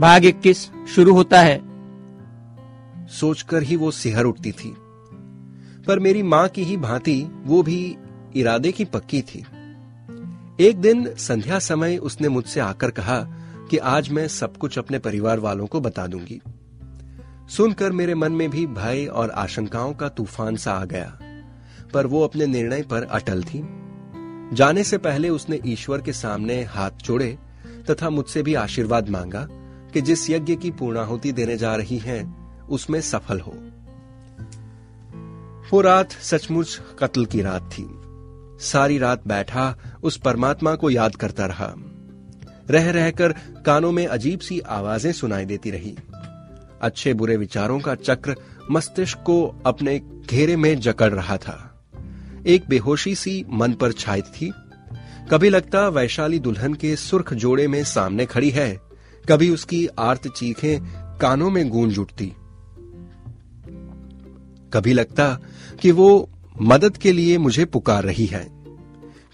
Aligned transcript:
भाग 0.00 0.24
इक्कीस, 0.24 0.70
शुरू 0.94 1.14
होता 1.14 1.40
है। 1.40 1.60
सोचकर 3.06 3.62
ही 3.62 3.76
वो 3.76 3.90
सिहर 3.90 4.24
उठती 4.24 4.52
थी। 4.52 4.76
पर 5.86 5.98
मेरी 5.98 6.22
माँ 6.22 6.48
की 6.48 6.62
ही 6.62 6.76
भांति 6.76 7.28
वो 7.44 7.62
भी 7.62 7.96
इरादे 8.36 8.72
की 8.72 8.84
पक्की 8.84 9.22
थी। 9.22 9.38
एक 10.60 10.76
दिन 10.76 11.14
संध्या 11.14 11.58
समय 11.58 11.96
उसने 11.96 12.28
मुझसे 12.28 12.60
आकर 12.60 12.90
कहा 12.90 13.22
कि 13.70 13.76
आज 13.76 14.10
मैं 14.10 14.28
सब 14.28 14.56
कुछ 14.56 14.78
अपने 14.78 14.98
परिवार 14.98 15.38
वालों 15.38 15.66
को 15.66 15.80
बता 15.80 16.06
दूँगी। 16.06 16.40
सुनकर 17.56 17.92
मेरे 17.92 18.14
मन 18.14 18.32
में 18.32 18.50
भी 18.50 18.66
भय 18.66 19.06
और 19.06 19.30
आशंकाओं 19.30 19.94
का 19.94 20.08
तूफ़ान 20.08 20.56
सा 20.56 20.72
आ 20.72 20.84
गया। 20.84 21.18
पर 21.94 22.06
वो 22.06 22.24
अपने 22.24 22.46
निर्णय 22.46 22.82
पर 22.82 23.02
अटल 23.02 23.42
थी। 23.42 23.68
जाने 24.52 24.84
से 24.84 24.98
पहले 24.98 25.28
उसने 25.28 25.60
ईश्वर 25.66 26.02
के 26.02 26.12
सामने 26.12 26.64
हाथ 26.64 26.90
जोड़े 26.90 27.38
तथा 27.90 28.10
मुझसे 28.10 28.42
भी 28.42 28.54
आशीर्वाद 28.54 29.08
मांगा। 29.08 29.48
कि 29.90 30.00
जिस 30.00 30.30
यज्ञ 30.30 30.56
की 30.56 30.70
पूर्णाहुति 30.70 31.32
देने 31.32 31.56
जा 31.56 31.76
रही 31.76 31.98
हैं, 31.98 32.50
उसमें 32.68 33.00
सफल 33.00 33.40
हो। 33.40 33.54
वो 35.72 35.80
रात 35.80 36.12
सचमुच 36.12 36.80
कत्ल 36.98 37.26
की 37.26 37.42
रात 37.42 37.70
थी। 37.72 37.86
सारी 38.64 38.98
रात 38.98 39.28
बैठा 39.28 39.76
उस 40.02 40.16
परमात्मा 40.16 40.74
को 40.74 40.90
याद 40.90 41.16
करता 41.16 41.46
रहा। 41.46 41.74
रह 42.70 42.90
रहकर 42.90 43.32
कानों 43.66 43.92
में 43.92 44.06
अजीब 44.06 44.40
सी 44.40 44.60
आवाज़ें 44.60 45.12
सुनाई 45.12 45.44
देती 45.44 45.70
रही। 45.70 45.96
अच्छे 46.82 47.14
बुरे 47.14 47.36
विचारों 47.36 47.80
का 47.80 47.94
चक्र 47.94 48.36
मस्तिष्क 48.70 49.18
को 49.18 49.62
अपने 49.66 50.02
घेरे 50.30 50.56
में 50.56 50.80
जकड़ 50.80 51.14
रहा 51.14 51.36
था। 51.36 51.86
एक 52.46 52.64
बेहोशी 52.68 53.14
सी 53.14 53.46
मन 53.50 53.72
पर 53.72 53.92
छाई 53.92 54.22
थी। 54.22 54.52
कभी 55.30 55.48
लगता 55.48 55.88
वैशाली 55.88 56.38
दुल्हन 56.38 56.74
के 56.74 56.96
सुर्ख 56.96 57.34
जोड़े 57.34 57.68
में 57.68 57.84
सामने 57.84 58.26
खड़ी 58.26 58.50
है 58.50 58.89
कभी 59.28 59.50
उसकी 59.50 59.86
आर्त 59.86 60.28
चीखें 60.28 60.80
कानों 61.18 61.50
में 61.50 61.68
गूंज 61.68 61.98
उठती। 61.98 62.32
कभी 64.72 64.92
लगता 64.92 65.38
कि 65.80 65.90
वो 65.90 66.30
मदद 66.62 66.96
के 66.96 67.12
लिए 67.12 67.38
मुझे 67.38 67.64
पुकार 67.64 68.04
रही 68.04 68.26
है। 68.26 68.60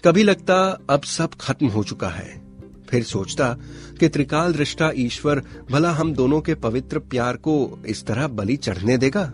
कभी 0.05 0.23
लगता 0.23 0.79
अब 0.89 1.01
सब 1.01 1.29
खत्म 1.41 1.67
हो 1.67 1.83
चुका 1.83 2.09
है। 2.09 2.41
फिर 2.89 3.03
सोचता 3.03 3.57
कि 3.99 4.09
त्रिकाल 4.09 4.53
दृष्टा 4.53 4.91
ईश्वर 4.95 5.43
भला 5.71 5.91
हम 5.91 6.13
दोनों 6.13 6.41
के 6.41 6.55
पवित्र 6.55 6.99
प्यार 6.99 7.35
को 7.37 7.79
इस 7.87 8.05
तरह 8.05 8.27
बलि 8.27 8.55
चढ़ने 8.55 8.97
देगा। 8.97 9.33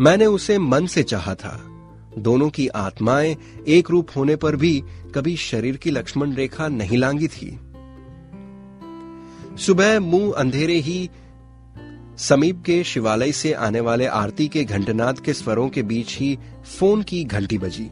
मैंने 0.00 0.26
उसे 0.26 0.58
मन 0.58 0.86
से 0.86 1.02
चाहा 1.02 1.34
था। 1.34 1.66
दोनों 2.18 2.50
की 2.50 2.68
आत्माएँ 2.68 3.36
एक 3.68 3.90
रूप 3.90 4.08
होने 4.16 4.36
पर 4.36 4.56
भी 4.56 4.82
कभी 5.14 5.36
शरीर 5.36 5.76
की 5.76 5.90
लक्ष्मण 5.90 6.34
रेखा 6.34 6.68
नहीं 6.68 6.98
लांगी 6.98 7.28
थी। 7.28 7.58
सुबह 9.60 10.00
मुँह 10.00 10.34
अंधेरे 10.34 10.74
ही 10.74 11.10
समीप 12.18 12.62
के 12.66 12.84
शिवालय 12.84 13.32
से 13.32 13.52
आने 13.52 13.80
वाले 13.80 14.06
आरती 14.06 14.48
के 14.48 14.64
घंटनाद 14.64 15.18
के 15.18 15.32
स्वरों 15.32 15.68
के 15.68 15.82
बीच 15.82 16.16
ही 16.18 16.38
फ़ोन 16.78 17.02
की 17.02 17.24
घंटी 17.24 17.58
बजी। 17.58 17.90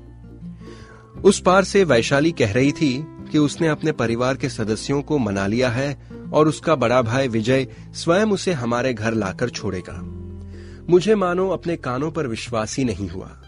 उस 1.25 1.41
पार 1.41 1.65
से 1.65 1.85
वैशाली 1.85 2.33
कह 2.33 2.53
रही 2.53 2.73
थी 2.73 3.07
कि 3.33 3.39
उसने 3.39 3.69
अपने 3.69 3.93
परिवार 3.93 4.37
के 4.37 4.49
सदस्यों 4.49 5.03
को 5.03 5.19
मना 5.19 5.47
लिया 5.47 5.69
है 5.69 6.03
और 6.33 6.49
उसका 6.49 6.75
बड़ा 6.75 7.03
भाई 7.03 7.29
विजय 7.29 7.67
स्वयं 7.95 8.27
उसे 8.27 8.53
हमारे 8.53 8.95
घर 8.95 9.15
लाकर 9.15 9.49
छोड़ेगा। 9.49 10.01
मुझे 10.91 11.15
मानो 11.15 11.49
अपने 11.49 11.77
कानों 11.77 12.11
पर 12.11 12.27
विश्वास 12.27 12.77
ही 12.77 12.85
नहीं 12.85 13.09
हुआ। 13.09 13.43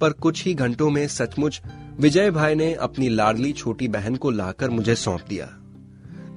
पर 0.00 0.12
कुछ 0.12 0.44
ही 0.44 0.54
घंटों 0.54 0.90
में 0.90 1.08
सचमुच 1.08 1.62
विजय 2.00 2.30
भाई 2.30 2.54
ने 2.54 2.74
अपनी 2.74 3.08
लाडली 3.08 3.52
छोटी 3.52 3.88
बहन 3.88 4.16
को 4.16 4.30
लाकर 4.30 4.70
मुझे 4.70 4.94
सौंप 4.94 5.20
दिया। 5.28 5.48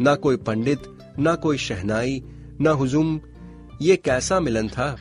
ना 0.01 0.15
कोई 0.15 0.35
पंडित 0.35 0.79
ना 1.19 1.35
कोई 1.35 1.57
शहनाई, 1.57 2.23
ना 2.61 2.71
हुजुम। 2.71 3.21
ये 3.81 3.95
कैसा 3.95 4.39
मिलन 4.39 4.67
था? 4.67 4.97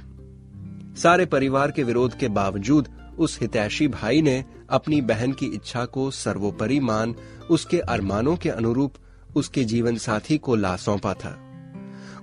सारे 0.96 1.26
परिवार 1.26 1.70
के 1.70 1.82
विरोध 1.82 2.16
के 2.16 2.28
बावजूद 2.28 2.88
उस 3.18 3.40
हितैषी 3.40 3.88
भाई 3.88 4.22
ने 4.22 4.44
अपनी 4.70 5.00
बहन 5.00 5.32
की 5.32 5.46
इच्छा 5.46 5.84
को 5.84 6.10
सर्वोपरि 6.10 6.80
मान, 6.80 7.14
उसके 7.50 7.78
अरमानों 7.78 8.36
के 8.36 8.48
अनुरूप 8.48 8.94
उसके 9.36 9.64
जीवन 9.64 9.96
साथी 9.96 10.38
को 10.38 10.54
ला 10.54 10.76
सौंपा 10.76 11.14
था। 11.14 11.38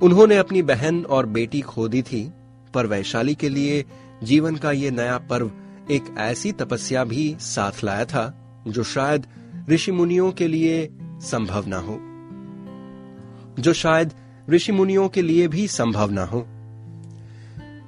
उन्होंने 0.02 0.38
अपनी 0.38 0.62
बहन 0.62 1.06
और 1.06 1.26
बेटी 1.26 1.62
खो 1.62 1.88
दी 1.88 2.02
थी, 2.02 2.34
पर 2.74 2.86
वैशाली 2.86 3.36
के 3.36 3.50
लिए 3.50 3.86
जीवन 4.24 4.56
का 4.56 4.72
ये 4.72 4.92
नया 4.92 5.18
पर्व 5.18 5.52
एक 5.92 6.16
ऐसी 6.18 6.52
तपस्या 6.52 7.04
भी 7.04 7.38
साथ 7.40 7.72
लाया 7.84 8.06
था, 8.06 8.42
जो 8.68 8.84
शायद 8.84 9.28
ऋषि 9.70 9.92
मुनियों 9.92 10.32
के 10.32 10.48
लिए 10.48 10.90
संभव 11.04 11.68
ना 11.68 11.78
हो। 11.78 12.15
जो 13.60 13.74
शायद 13.74 14.14
ऋषि 14.50 14.72
मुनियों 14.72 15.10
के 15.10 15.22
लिए 15.22 15.48
भी 15.48 15.68
संभव 15.68 16.12
ना 16.12 16.26
हो। 16.26 16.48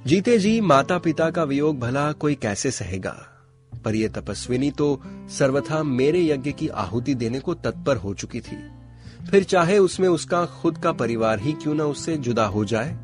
जीते 0.06 0.38
जी 0.38 0.60
माता 0.60 0.98
पिता 0.98 1.30
का 1.30 1.44
वियोग 1.44 1.78
भला 1.78 2.12
कोई 2.12 2.34
कैसे 2.34 2.70
सहेगा? 2.70 3.26
पर 3.84 3.94
यह 3.94 4.08
तपस्विनी 4.08 4.70
तो 4.70 5.02
सर्वथा 5.28 5.82
मेरे 5.82 6.26
यज्ञ 6.26 6.52
की 6.52 6.68
आहुति 6.68 7.14
देने 7.14 7.40
को 7.40 7.54
तत्पर 7.54 7.96
हो 7.96 8.14
चुकी 8.14 8.40
थी। 8.40 8.70
फिर 9.30 9.44
चाहे 9.44 9.78
उसमें 9.78 10.08
उसका 10.08 10.46
खुद 10.46 10.78
का 10.78 10.92
परिवार 10.92 11.38
ही 11.38 11.52
क्यों 11.52 11.74
ना 11.74 11.84
उससे 11.84 12.16
जुदा 12.16 12.46
हो 12.46 12.64
जाए। 12.64 12.98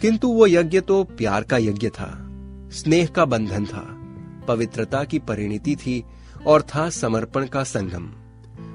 किंतु 0.00 0.28
वो 0.28 0.46
यज्ञ 0.46 0.80
तो 0.80 1.04
प्यार 1.04 1.42
का 1.42 1.56
यज्ञ 1.56 1.88
था, 1.88 2.26
स्नेह 2.72 3.06
का 3.06 3.24
बंधन 3.24 3.66
था, 3.66 4.02
पवित्रता 4.48 5.04
की 5.04 5.18
परिणति 5.18 5.76
थी 5.76 6.04
और 6.46 6.62
था 6.62 6.90
समर्पण 6.90 7.46
का 7.46 7.64
संगम। 7.64 8.12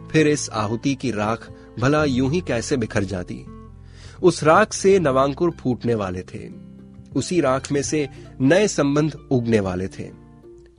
फिर 0.07 0.27
इस 0.27 0.49
आहुति 0.49 0.95
की 0.95 1.11
राख 1.11 1.51
भला 1.81 2.05
यूँ 2.05 2.31
ही 2.31 2.41
कैसे 2.41 2.77
बिखर 2.77 3.03
जाती? 3.03 3.45
उस 4.23 4.43
राख 4.43 4.73
से 4.73 4.99
नवांकुर 4.99 5.51
फूटने 5.51 5.95
वाले 5.95 6.21
थे। 6.21 6.49
उसी 7.15 7.41
राख 7.41 7.71
में 7.71 7.81
से 7.81 8.09
नए 8.41 8.67
संबंध 8.67 9.15
उगने 9.31 9.59
वाले 9.59 9.87
थे। 9.87 10.09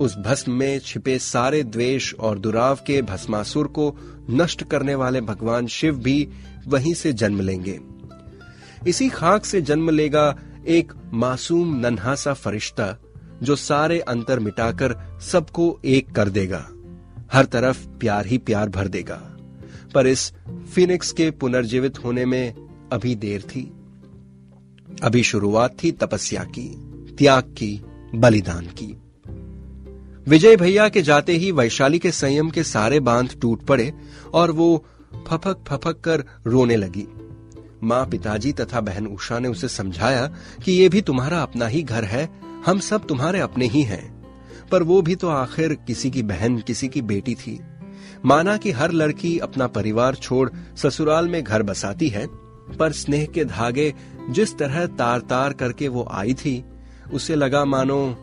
उस 0.01 0.17
भस्म 0.17 0.53
में 0.53 0.79
छिपे 0.79 1.19
सारे 1.19 1.63
द्वेष 1.63 2.15
और 2.15 2.39
दुराव 2.39 2.79
के 2.87 3.03
भस्मासुर 3.03 3.67
को 3.67 3.97
नष्ट 4.31 4.65
करने 4.65 4.95
वाले 4.95 5.21
भगवान 5.21 5.67
शिव 5.67 5.99
भी 5.99 6.29
वहीं 6.67 6.95
से 6.95 7.13
जन्म 7.13 7.41
लेंगे। 7.41 7.81
इसी 8.87 9.09
खाक 9.09 9.45
से 9.45 9.63
जन्म 9.63 9.91
लेगा 9.91 10.39
एक 10.67 10.93
मासूम 11.13 11.77
नन्हा 11.77 12.15
सा 12.15 12.33
फरिश्ता, 12.33 12.97
जो 13.43 13.57
सारे 13.57 14.01
अंतर 14.01 14.41
मिटाकर 14.41 15.21
सबको 15.21 15.81
एक 15.85 16.13
कर 16.13 16.29
देगा। 16.29 16.69
हर 17.33 17.45
तरफ़ 17.45 17.87
प्यार 17.87 18.27
ही 18.27 18.39
प्यार 18.39 18.69
भर 18.69 18.89
देगा। 18.89 19.32
पर 19.95 20.07
इस 20.07 20.33
फिनिक्स 20.75 21.13
के 21.13 21.31
पुनर्जीवित 21.31 22.05
होने 22.05 22.25
में 22.25 22.55
अभी 22.93 23.15
देर 23.15 23.43
थी। 23.43 23.73
अभी 25.03 25.23
शुरुआत 25.23 25.77
थी 25.85 25.93
तपस्या 25.93 26.45
की, 26.45 26.69
त्याग 27.19 27.43
की, 27.43 27.83
बलिदान 28.15 28.67
की। 28.67 28.97
विजय 30.31 30.57
भैया 30.57 30.89
के 30.89 31.03
जाते 31.03 31.33
ही 31.33 31.53
वैशाली 31.53 31.99
के 31.99 32.11
संयम 32.11 32.51
के 32.51 32.63
सारे 32.63 33.01
बाँध 33.01 33.41
टूट 33.41 33.63
पड़े 33.63 33.93
और 34.35 34.51
वो 34.51 34.85
फफक 35.29 35.65
फफक 35.69 36.01
कर 36.01 36.25
रोने 36.47 36.77
लगी। 36.77 37.07
माँ 37.85 38.07
पिताजी 38.07 38.53
तथा 38.53 38.81
बहन 38.81 39.07
उषा 39.07 39.39
ने 39.39 39.49
उसे 39.49 39.69
समझाया 39.69 40.35
कि 40.65 40.73
ये 40.73 40.89
भी 40.89 41.01
तुम्हारा 41.01 41.43
अपना 41.43 41.67
ही 41.67 41.83
घर 41.83 42.05
है, 42.05 42.29
हम 42.67 42.79
सब 42.79 43.07
तुम्हारे 43.07 43.41
अपने 43.41 43.67
ही 43.67 43.83
हैं। 43.83 44.23
पर 44.73 44.83
वो 44.83 45.03
भी 45.03 45.15
तो 45.15 45.29
आखिर 45.29 45.75
किसी 45.75 46.11
की 46.11 46.23
बहन, 46.23 46.59
किसी 46.59 46.89
की 46.89 47.03
बेटी 47.03 47.35
थी। 47.35 47.61
माना 48.25 48.57
कि 48.57 48.71
हर 48.71 48.93
लड़की 48.93 49.39
अपना 49.39 49.67
परिवार 49.67 50.15
छोड़ 50.15 50.51
ससुराल 50.77 51.29
में 51.29 51.43
घर 51.45 51.63
बसाती 51.63 52.09
है, 52.09 52.27
पर 52.79 52.93
स्नेह 52.93 53.27
के 53.27 53.45
धागे 53.45 53.95
जिस 54.31 54.59
तरह 54.59 54.87
तार 54.87 55.21
तार 55.21 55.53
करके 55.53 55.89
वो 55.89 56.09
आई 56.11 56.35
थी, 56.35 56.65
उसे 57.13 57.35
लगा 57.35 57.65
मानो, 57.65 58.17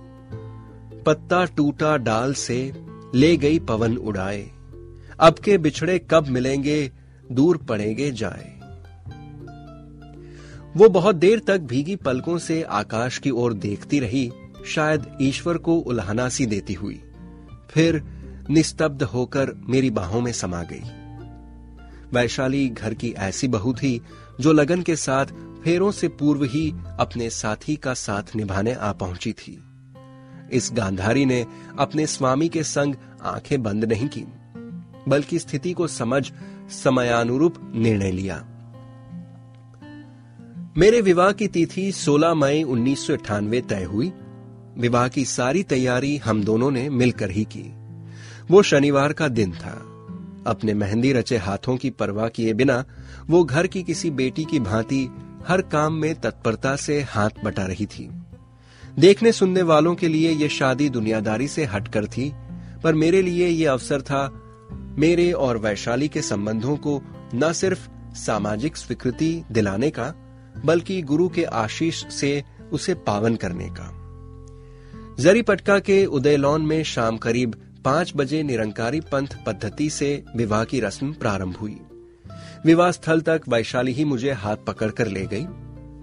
पत्ता 1.06 1.46
टूटा 1.46 1.98
डाल 1.98 2.34
से 2.34 2.74
ले 3.16 3.38
गई 3.38 3.60
पवन 3.60 3.98
उड़ाए। 3.98 4.52
अब 5.20 5.36
के 5.40 5.58
बिछड़े 5.58 6.00
कब 6.00 6.28
मिलेंगे, 6.28 6.92
दूर 7.32 7.58
पड़ेंगे 7.58 8.12
जाए। 8.12 8.60
वो 10.78 10.90
बहुत 10.90 11.16
देर 11.16 11.40
तक 11.40 11.60
भीगी 11.60 11.96
पलकों 11.96 12.38
से 12.38 12.64
आकाश 12.64 13.18
की 13.18 13.30
ओर 13.30 13.54
देखती 13.54 14.00
रही, 14.00 14.32
शायद 14.66 15.18
ईश्वर 15.22 15.58
को 15.58 15.76
उल्हाना 15.76 16.30
सी 16.30 16.46
देती 16.46 16.74
हुई। 16.74 17.02
फिर 17.70 18.04
निस्तब्ध 18.50 19.04
होकर 19.04 19.52
मेरी 19.68 19.90
बाहों 19.90 20.22
में 20.22 20.32
समा 20.32 20.64
गई। 20.64 21.00
वैशाली 22.14 22.70
घर 22.70 22.94
की 22.94 23.12
ऐसी 23.12 23.48
बहू 23.48 23.74
थी, 23.74 24.02
जो 24.40 24.54
लगन 24.54 24.82
के 24.82 24.96
साथ 24.96 25.26
फेरों 25.64 25.92
से 25.92 26.08
पूर्व 26.08 26.44
ही 26.44 26.74
अपने 27.00 27.30
साथी 27.30 27.76
का 27.76 27.94
साथ 27.94 28.36
निभाने 28.36 28.74
आ 28.74 28.92
पहुँची 28.92 29.34
थी। 29.34 29.64
इस 30.52 30.70
गांधारी 30.74 31.26
ने 31.26 31.46
अपने 31.80 32.08
स्वामी 32.08 32.50
के 32.50 32.64
संग 32.64 32.96
आँखें 33.22 33.64
बंद 33.64 33.86
नहीं 33.86 34.08
की, 34.08 34.26
बल्कि 35.08 35.40
स्थिति 35.40 35.74
को 35.74 35.88
समझ 35.88 36.32
समयानुरूप 36.84 37.72
निर्णय 37.76 38.12
लिया। 38.12 38.46
मेरे 40.78 41.02
विवाह 41.02 41.32
की 41.32 41.48
तिथि 41.48 41.92
16 41.92 42.34
मई 42.34 42.64
उन्नीस 42.64 43.08
सौ 43.08 43.14
अट्ठानवे 43.14 43.62
तय 43.62 43.84
हुई। 43.84 44.14
विवाह 44.78 45.08
की 45.08 45.26
सारी 45.26 45.64
तैयारी 45.64 46.18
हम 46.18 46.44
दोनों 46.44 46.72
ने 46.72 46.90
मिलकर 46.90 47.32
ही 47.32 47.44
की। 47.44 47.79
वो 48.52 48.62
शनिवार 48.64 49.14
का 49.14 49.28
दिन 49.28 49.52
था। 49.52 49.86
अपने 50.48 50.74
मेहंदी 50.74 51.14
रचे 51.14 51.38
हाथों 51.38 51.78
की 51.78 51.90
परवाह 51.90 52.28
किए 52.28 52.54
बिना 52.54 52.86
वो 53.28 53.44
घर 53.44 53.68
की 53.68 53.84
किसी 53.84 54.12
बेटी 54.12 54.46
की 54.46 54.60
भांति 54.60 55.10
हर 55.48 55.62
काम 55.62 55.94
में 55.94 56.22
तत्परता 56.22 56.76
से 56.76 57.02
हाथ 57.02 57.30
बटा 57.44 57.66
रही 57.66 57.86
थी। 57.86 58.10
देखने 59.00 59.32
सुनने 59.32 59.62
वालों 59.62 59.96
के 59.96 60.08
लिए 60.08 60.32
यह 60.32 60.48
शादी 60.48 60.90
दुनियादारी 60.90 61.48
से 61.48 61.66
हटकर 61.66 62.06
थी, 62.06 62.34
पर 62.84 62.94
मेरे 62.94 63.22
लिए 63.22 63.48
यह 63.48 63.72
अवसर 63.72 64.02
था 64.02 64.42
मेरे 64.72 65.32
और 65.32 65.58
वैशाली 65.58 66.08
के 66.08 66.22
संबंधों 66.22 66.78
को 66.78 67.02
न 67.36 67.54
सिर्फ़ 67.54 67.90
सामाजिक 68.16 68.78
स्वीकृति 68.78 69.44
दिलाने 69.52 69.90
का, 69.90 70.14
बल्कि 70.66 71.02
गुरु 71.02 71.30
के 71.30 71.44
आशीष 71.44 72.08
से 72.08 72.44
उसे 72.72 72.94
पावन 72.94 73.36
करने 73.36 73.70
का। 73.72 73.96
जरी 75.24 75.42
पटका 75.42 75.80
के 75.80 76.06
उदयलौन 76.06 76.62
में 76.62 76.84
शाम 76.84 77.18
करीब 77.18 77.56
पाँच 77.86 78.14
बजे 78.16 78.44
निरंकारी 78.44 79.00
पंथ 79.00 79.28
पद्धति 79.46 79.90
से 79.90 80.26
विवाह 80.36 80.64
की 80.64 80.80
रस्म 80.80 81.14
प्रारंभ 81.14 81.56
हुई। 81.56 81.82
विवाह 82.66 82.92
स्थल 82.92 83.22
तक 83.22 83.42
वैशाली 83.50 83.94
ही 83.94 84.06
मुझे 84.06 84.32
हाथ 84.32 84.58
पकड़कर 84.68 85.08
ले 85.08 85.26
गई। 85.26 85.46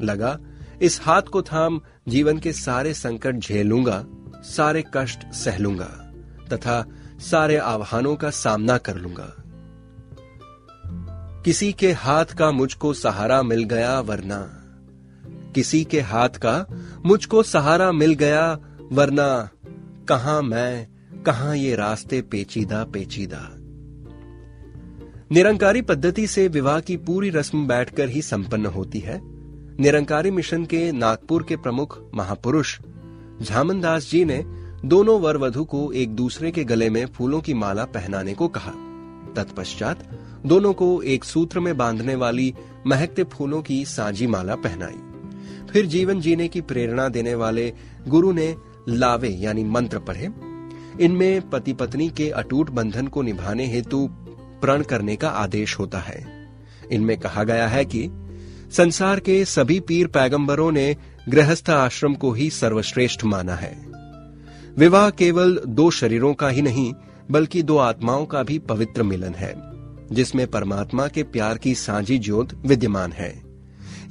लगा, 0.04 0.38
इस 0.82 1.00
हाथ 1.02 1.22
को 1.22 1.42
थाम, 1.42 1.80
जीवन 2.08 2.38
के 2.38 2.52
सारे 2.52 2.94
संकट 2.94 3.36
झेलूँगा, 3.36 4.04
सारे 4.36 4.84
कष्ट 4.94 5.32
सह 5.32 5.58
लूँगा 5.58 6.12
तथा 6.52 6.86
सारे 7.18 7.56
आह्वानों 7.56 8.16
का 8.16 8.30
सामना 8.30 8.78
कर 8.78 8.96
लूँगा। 8.96 9.34
किसी 11.44 11.72
के 11.72 11.92
हाथ 11.92 12.24
का 12.24 12.50
मुझको 12.50 12.94
सहारा 12.94 13.42
मिल 13.42 13.64
गया 13.64 14.00
वरना। 14.00 14.62
किसी 15.54 15.84
के 15.84 16.00
हाथ 16.00 16.28
का 16.28 16.66
मुझको 17.06 17.42
सहारा 17.42 17.92
मिल 17.92 18.14
गया 18.14 18.58
वरना। 18.92 19.48
कहा 20.08 20.42
मैं 20.42 20.95
कहा 21.26 21.54
ये 21.54 21.74
रास्ते 21.76 22.22
पेचीदा 22.22 22.84
पेचीदा? 22.84 23.54
निरंकारी 25.32 25.82
पद्धति 25.82 26.26
से 26.26 26.48
विवाह 26.48 26.80
की 26.80 26.96
पूरी 26.96 27.30
रस्म 27.30 27.66
बैठकर 27.66 28.08
ही 28.08 28.22
संपन्न 28.22 28.66
होती 28.66 28.98
है। 28.98 29.20
निरंकारी 29.80 30.30
मिशन 30.30 30.64
के 30.64 30.92
नागपुर 30.92 31.46
के 31.48 31.56
प्रमुख 31.56 32.10
महापुरुष 32.14 32.78
झामनदास 33.42 34.10
जी 34.10 34.24
ने 34.24 34.44
दोनों 34.84 35.20
वर 35.20 35.36
वधु 35.36 35.64
को 35.64 35.92
एक 35.92 36.10
दूसरे 36.10 36.50
के 36.50 36.64
गले 36.64 36.90
में 36.90 37.06
फूलों 37.06 37.40
की 37.40 37.54
माला 37.54 37.84
पहनाने 37.84 38.34
को 38.34 38.48
कहा। 38.48 38.72
तत्पश्चात 39.36 40.08
दोनों 40.46 40.72
को 40.72 41.02
एक 41.02 41.24
सूत्र 41.24 41.60
में 41.60 41.76
बांधने 41.76 42.14
वाली 42.14 42.54
महकते 42.86 43.24
फूलों 43.24 43.62
की 43.62 43.84
साझी 43.84 44.26
माला 44.26 44.54
पहनाई। 44.54 44.98
फिर 45.66 45.86
जीवन 45.86 46.20
जीने 46.20 46.48
की 46.48 46.60
प्रेरणा 46.60 47.08
देने 47.08 47.34
वाले 47.34 47.72
गुरु 48.08 48.32
ने 48.32 48.56
लावे, 48.88 49.28
यानी 49.28 49.64
मंत्र 49.64 49.98
पढ़े। 49.98 50.45
इनमें 51.00 51.50
पति 51.50 51.72
पत्नी 51.72 52.08
के 52.08 52.30
अटूट 52.30 52.70
बंधन 52.70 53.06
को 53.06 53.22
निभाने 53.22 53.66
हेतु 53.66 54.08
प्रण 54.60 54.82
करने 54.82 55.16
का 55.16 55.28
आदेश 55.28 55.78
होता 55.78 55.98
है। 55.98 56.48
इनमें 56.92 57.18
कहा 57.18 57.44
गया 57.44 57.68
है 57.68 57.84
कि 57.84 58.10
संसार 58.72 59.20
के 59.20 59.44
सभी 59.44 59.80
पीर 59.80 60.06
पैगंबरों 60.06 60.72
ने 60.72 60.96
गृहस्थ 61.28 61.70
आश्रम 61.70 62.14
को 62.14 62.32
ही 62.32 62.50
सर्वश्रेष्ठ 62.50 63.24
माना 63.24 63.54
है। 63.54 63.86
विवाह 64.78 65.10
केवल 65.10 65.60
दो 65.66 65.90
शरीरों 65.90 66.34
का 66.34 66.48
ही 66.48 66.62
नहीं, 66.62 66.94
बल्कि 67.30 67.62
दो 67.62 67.76
आत्माओं 67.76 68.26
का 68.26 68.42
भी 68.42 68.58
पवित्र 68.58 69.02
मिलन 69.02 69.34
है, 69.34 69.54
जिसमें 70.12 70.46
परमात्मा 70.46 71.08
के 71.08 71.22
प्यार 71.22 71.58
की 71.58 71.74
साझी 71.74 72.18
ज्योत 72.18 72.62
विद्यमान 72.66 73.12
है। 73.12 73.42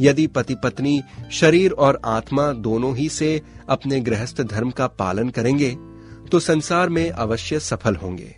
यदि 0.02 0.28
पति 0.28 0.56
पत्नी 0.56 1.04
शरीर 1.32 1.72
और 1.72 2.02
आत्मा 2.06 2.52
दोनों 2.52 2.96
ही 2.96 3.10
से 3.10 3.42
अपने 3.70 4.00
गृहस्थ 4.00 4.42
धर्म 4.42 4.72
का 4.72 4.88
पालन 4.88 5.30
करेंगे 5.30 5.78
तो 6.36 6.40
संसार 6.40 6.90
में 6.90 7.10
अवश्य 7.10 7.60
सफल 7.60 7.96
होंगे। 7.96 8.36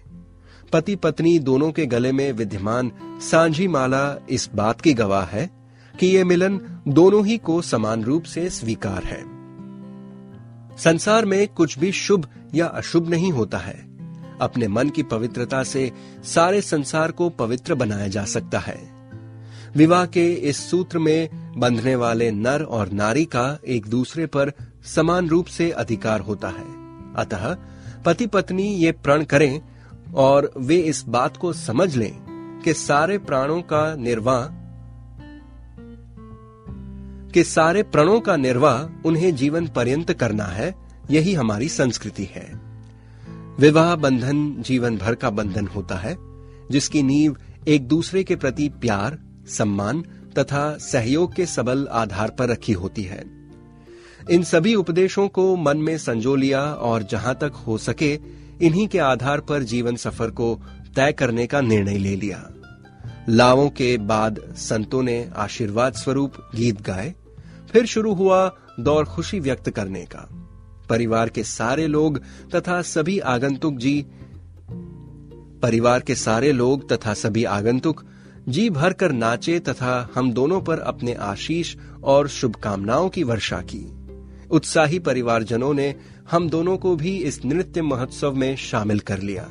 पति 0.73 0.95
पत्नी 0.95 1.39
दोनों 1.39 1.71
के 1.71 1.85
गले 1.85 2.11
में 2.11 2.31
विद्यमान 2.31 2.91
सांझी 3.03 3.67
माला 3.67 4.25
इस 4.29 4.49
बात 4.55 4.81
की 4.81 4.93
गवाह 4.93 5.25
है 5.25 5.49
कि 5.99 6.07
ये 6.07 6.23
मिलन 6.23 6.61
दोनों 6.87 7.25
ही 7.25 7.37
को 7.37 7.61
समान 7.61 8.03
रूप 8.03 8.23
से 8.23 8.49
स्वीकार 8.49 9.03
है। 9.03 9.23
संसार 10.77 11.25
में 11.25 11.47
कुछ 11.47 11.79
भी 11.79 11.91
शुभ 11.91 12.27
या 12.55 12.65
अशुभ 12.65 13.09
नहीं 13.09 13.31
होता 13.31 13.57
है। 13.57 13.97
अपने 14.41 14.67
मन 14.67 14.89
की 14.89 15.03
पवित्रता 15.03 15.63
से 15.63 15.91
सारे 16.23 16.61
संसार 16.61 17.11
को 17.11 17.29
पवित्र 17.29 17.75
बनाया 17.75 18.07
जा 18.07 18.25
सकता 18.25 18.59
है। 18.59 18.91
विवाह 19.75 20.05
के 20.05 20.33
इस 20.33 20.69
सूत्र 20.69 20.99
में 20.99 21.29
बंधने 21.59 21.95
वाले 21.95 22.31
नर 22.31 22.63
और 22.63 22.91
नारी 22.91 23.25
का 23.25 23.59
एक 23.67 23.85
दूसरे 23.85 24.25
पर 24.25 24.51
समान 24.85 25.29
रूप 25.29 25.45
से 25.45 25.71
अधिकार 25.71 26.19
होता 26.19 26.47
है। 26.47 26.87
अतः 27.15 27.57
पति 28.07 28.27
पत्नी 28.27 28.63
ये 28.63 28.91
प्रण 28.91 29.23
करें 29.23 29.61
और 30.15 30.53
वे 30.57 30.77
इस 30.77 31.03
बात 31.07 31.37
को 31.37 31.53
समझ 31.53 31.95
लें 31.95 32.11
कि 32.65 32.73
सारे 32.73 33.17
प्राणों 33.17 33.61
का 33.61 33.95
निर्वाह, 33.95 34.45
कि 37.31 37.43
सारे 37.43 37.83
प्रणों 37.83 38.19
का 38.19 38.35
निर्वाह 38.35 39.07
उन्हें 39.07 39.35
जीवन 39.35 39.67
पर्यंत 39.67 40.13
करना 40.13 40.43
है, 40.43 40.75
यही 41.11 41.33
हमारी 41.33 41.69
संस्कृति 41.69 42.23
है। 42.23 42.61
विवाह 43.59 43.95
बंधन 43.95 44.55
जीवन 44.59 44.97
भर 44.97 45.15
का 45.15 45.29
बंधन 45.29 45.67
होता 45.67 45.95
है, 45.95 46.17
जिसकी 46.71 47.03
नींव 47.03 47.37
एक 47.67 47.87
दूसरे 47.87 48.23
के 48.23 48.35
प्रति 48.35 48.69
प्यार, 48.69 49.19
सम्मान 49.47 50.01
तथा 50.39 50.77
सहयोग 50.77 51.35
के 51.35 51.45
सबल 51.45 51.87
आधार 51.91 52.31
पर 52.31 52.49
रखी 52.49 52.73
होती 52.73 53.03
है। 53.03 53.36
इन 54.29 54.43
सभी 54.43 54.75
उपदेशों 54.75 55.27
को 55.27 55.55
मन 55.55 55.77
में 55.77 55.97
संजो 55.97 56.35
लिया 56.35 56.61
और 56.61 57.03
जहाँ 57.03 57.35
तक 57.35 57.51
हो 57.67 57.77
सके 57.77 58.19
इन्हीं 58.61 58.87
के 58.87 58.99
आधार 58.99 59.39
पर 59.39 59.63
जीवन 59.63 59.95
सफ़र 59.95 60.29
को 60.29 60.61
तय 60.95 61.11
करने 61.11 61.47
का 61.47 61.61
निर्णय 61.61 61.97
ले 61.97 62.15
लिया। 62.15 62.49
लावों 63.29 63.69
के 63.69 63.97
बाद 63.97 64.39
संतों 64.57 65.03
ने 65.03 65.29
आशीर्वाद 65.35 65.93
स्वरूप 65.93 66.33
गीत 66.55 66.81
गाए। 66.81 67.15
फिर 67.71 67.85
शुरू 67.85 68.13
हुआ 68.13 68.55
दौर 68.79 69.05
खुशी 69.05 69.39
व्यक्त 69.39 69.69
करने 69.69 70.05
का। 70.05 70.29
परिवार 70.89 71.29
के 71.29 71.43
सारे 71.43 71.87
लोग 71.87 72.21
तथा 72.55 72.81
सभी 72.81 73.19
आगंतुक 73.19 73.77
जी, 73.77 74.05
परिवार 75.61 75.99
के 75.99 76.15
सारे 76.15 76.51
लोग 76.51 76.91
तथा 76.91 77.13
सभी 77.13 77.43
आगंतुक 77.43 78.03
जी 78.49 78.69
भर 78.69 78.93
कर 78.93 79.11
नाचे 79.11 79.59
तथा 79.59 80.09
हम 80.15 80.31
दोनों 80.31 80.61
पर 80.61 80.79
अपने 80.79 81.13
आशीष 81.13 81.75
और 82.03 82.27
शुभकामनाओं 82.27 83.09
की 83.09 83.23
वर्षा 83.23 83.61
की। 83.61 83.96
उत्साही 84.51 84.99
परिवारजनों 84.99 85.73
ने 85.73 85.95
हम 86.31 86.49
दोनों 86.49 86.77
को 86.77 86.95
भी 86.95 87.17
इस 87.17 87.45
नृत्य 87.45 87.81
महोत्सव 87.81 88.33
में 88.33 88.55
शामिल 88.55 88.99
कर 88.99 89.19
लिया। 89.19 89.49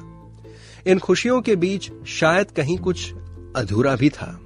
इन 0.87 0.99
खुशियों 0.99 1.41
के 1.43 1.57
बीच 1.57 1.91
शायद 2.07 2.51
कहीं 2.51 2.79
कुछ 2.79 3.13
अधूरा 3.57 3.97
भी 3.97 4.09
था। 4.09 4.41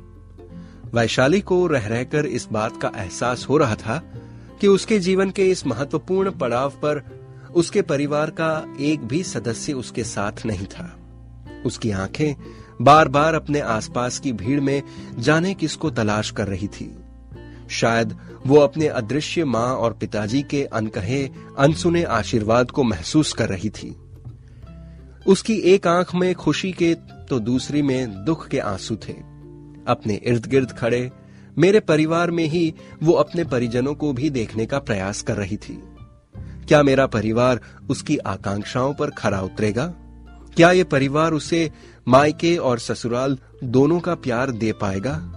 वैशाली 0.94 1.40
को 1.40 1.66
रह 1.66 1.86
रहकर 1.86 2.26
इस 2.26 2.48
बात 2.52 2.82
का 2.82 2.92
एहसास 2.96 3.46
हो 3.48 3.56
रहा 3.56 3.74
था 3.74 4.12
कि 4.60 4.66
उसके 4.66 4.98
जीवन 4.98 5.30
के 5.30 5.50
इस 5.50 5.66
महत्वपूर्ण 5.66 6.30
पड़ाव 6.30 6.70
पर 6.70 7.20
उसके 7.54 7.82
परिवार 7.82 8.30
का 8.30 8.76
एक 8.80 9.00
भी 9.00 9.22
सदस्य 9.22 9.72
उसके 9.72 10.04
साथ 10.04 10.32
नहीं 10.46 10.66
था। 10.66 10.96
उसकी 11.66 11.90
आँखें 11.90 12.34
बार 12.82 13.08
बार 13.08 13.34
अपने 13.34 13.60
आसपास 13.60 14.18
की 14.18 14.32
भीड़ 14.32 14.60
में 14.60 14.82
जाने 15.18 15.54
किसको 15.54 15.90
तलाश 15.90 16.30
कर 16.30 16.46
रही 16.46 16.68
थी। 16.68 16.99
शायद 17.70 18.16
वो 18.46 18.56
अपने 18.56 18.86
अदृश्य 18.86 19.44
माँ 19.44 19.74
और 19.74 19.92
पिताजी 19.92 20.42
के 20.42 20.64
अनकहे, 20.64 21.30
अनसुने 21.58 22.02
आशीर्वाद 22.02 22.70
को 22.70 22.82
महसूस 22.82 23.32
कर 23.32 23.48
रही 23.48 23.70
थी। 23.70 23.96
उसकी 25.26 25.54
एक 25.54 25.86
आँख 25.86 26.14
में 26.14 26.34
खुशी 26.34 26.72
के 26.72 26.94
तो 27.28 27.40
दूसरी 27.40 27.82
में 27.82 28.24
दुख 28.24 28.48
के 28.48 28.58
आँसू 28.58 28.96
थे। 28.96 29.12
अपने 29.88 30.14
इर्द 30.14 30.46
गिर्द 30.46 30.72
खड़े, 30.72 31.10
मेरे 31.58 31.80
परिवार 31.80 32.30
में 32.30 32.44
ही 32.44 32.74
वो 33.02 33.12
अपने 33.12 33.44
परिजनों 33.44 33.94
को 33.94 34.12
भी 34.12 34.30
देखने 34.30 34.66
का 34.66 34.78
प्रयास 34.78 35.22
कर 35.22 35.36
रही 35.36 35.56
थी। 35.56 35.82
क्या 36.36 36.82
मेरा 36.82 37.06
परिवार 37.06 37.60
उसकी 37.90 38.16
आकांक्षाओं 38.16 38.94
पर 38.94 39.10
खरा 39.10 39.40
उतरेगा? 39.40 39.86
क्या 40.56 40.70
ये 40.70 40.84
परिवार 40.84 41.32
उसे 41.32 41.72
मायके 42.08 42.56
और 42.56 42.78
ससुराल 42.78 43.38
दोनों 43.64 44.00
का 44.00 44.14
प्यार 44.14 44.50
दे 44.50 44.72
पाएगा? 44.72 45.36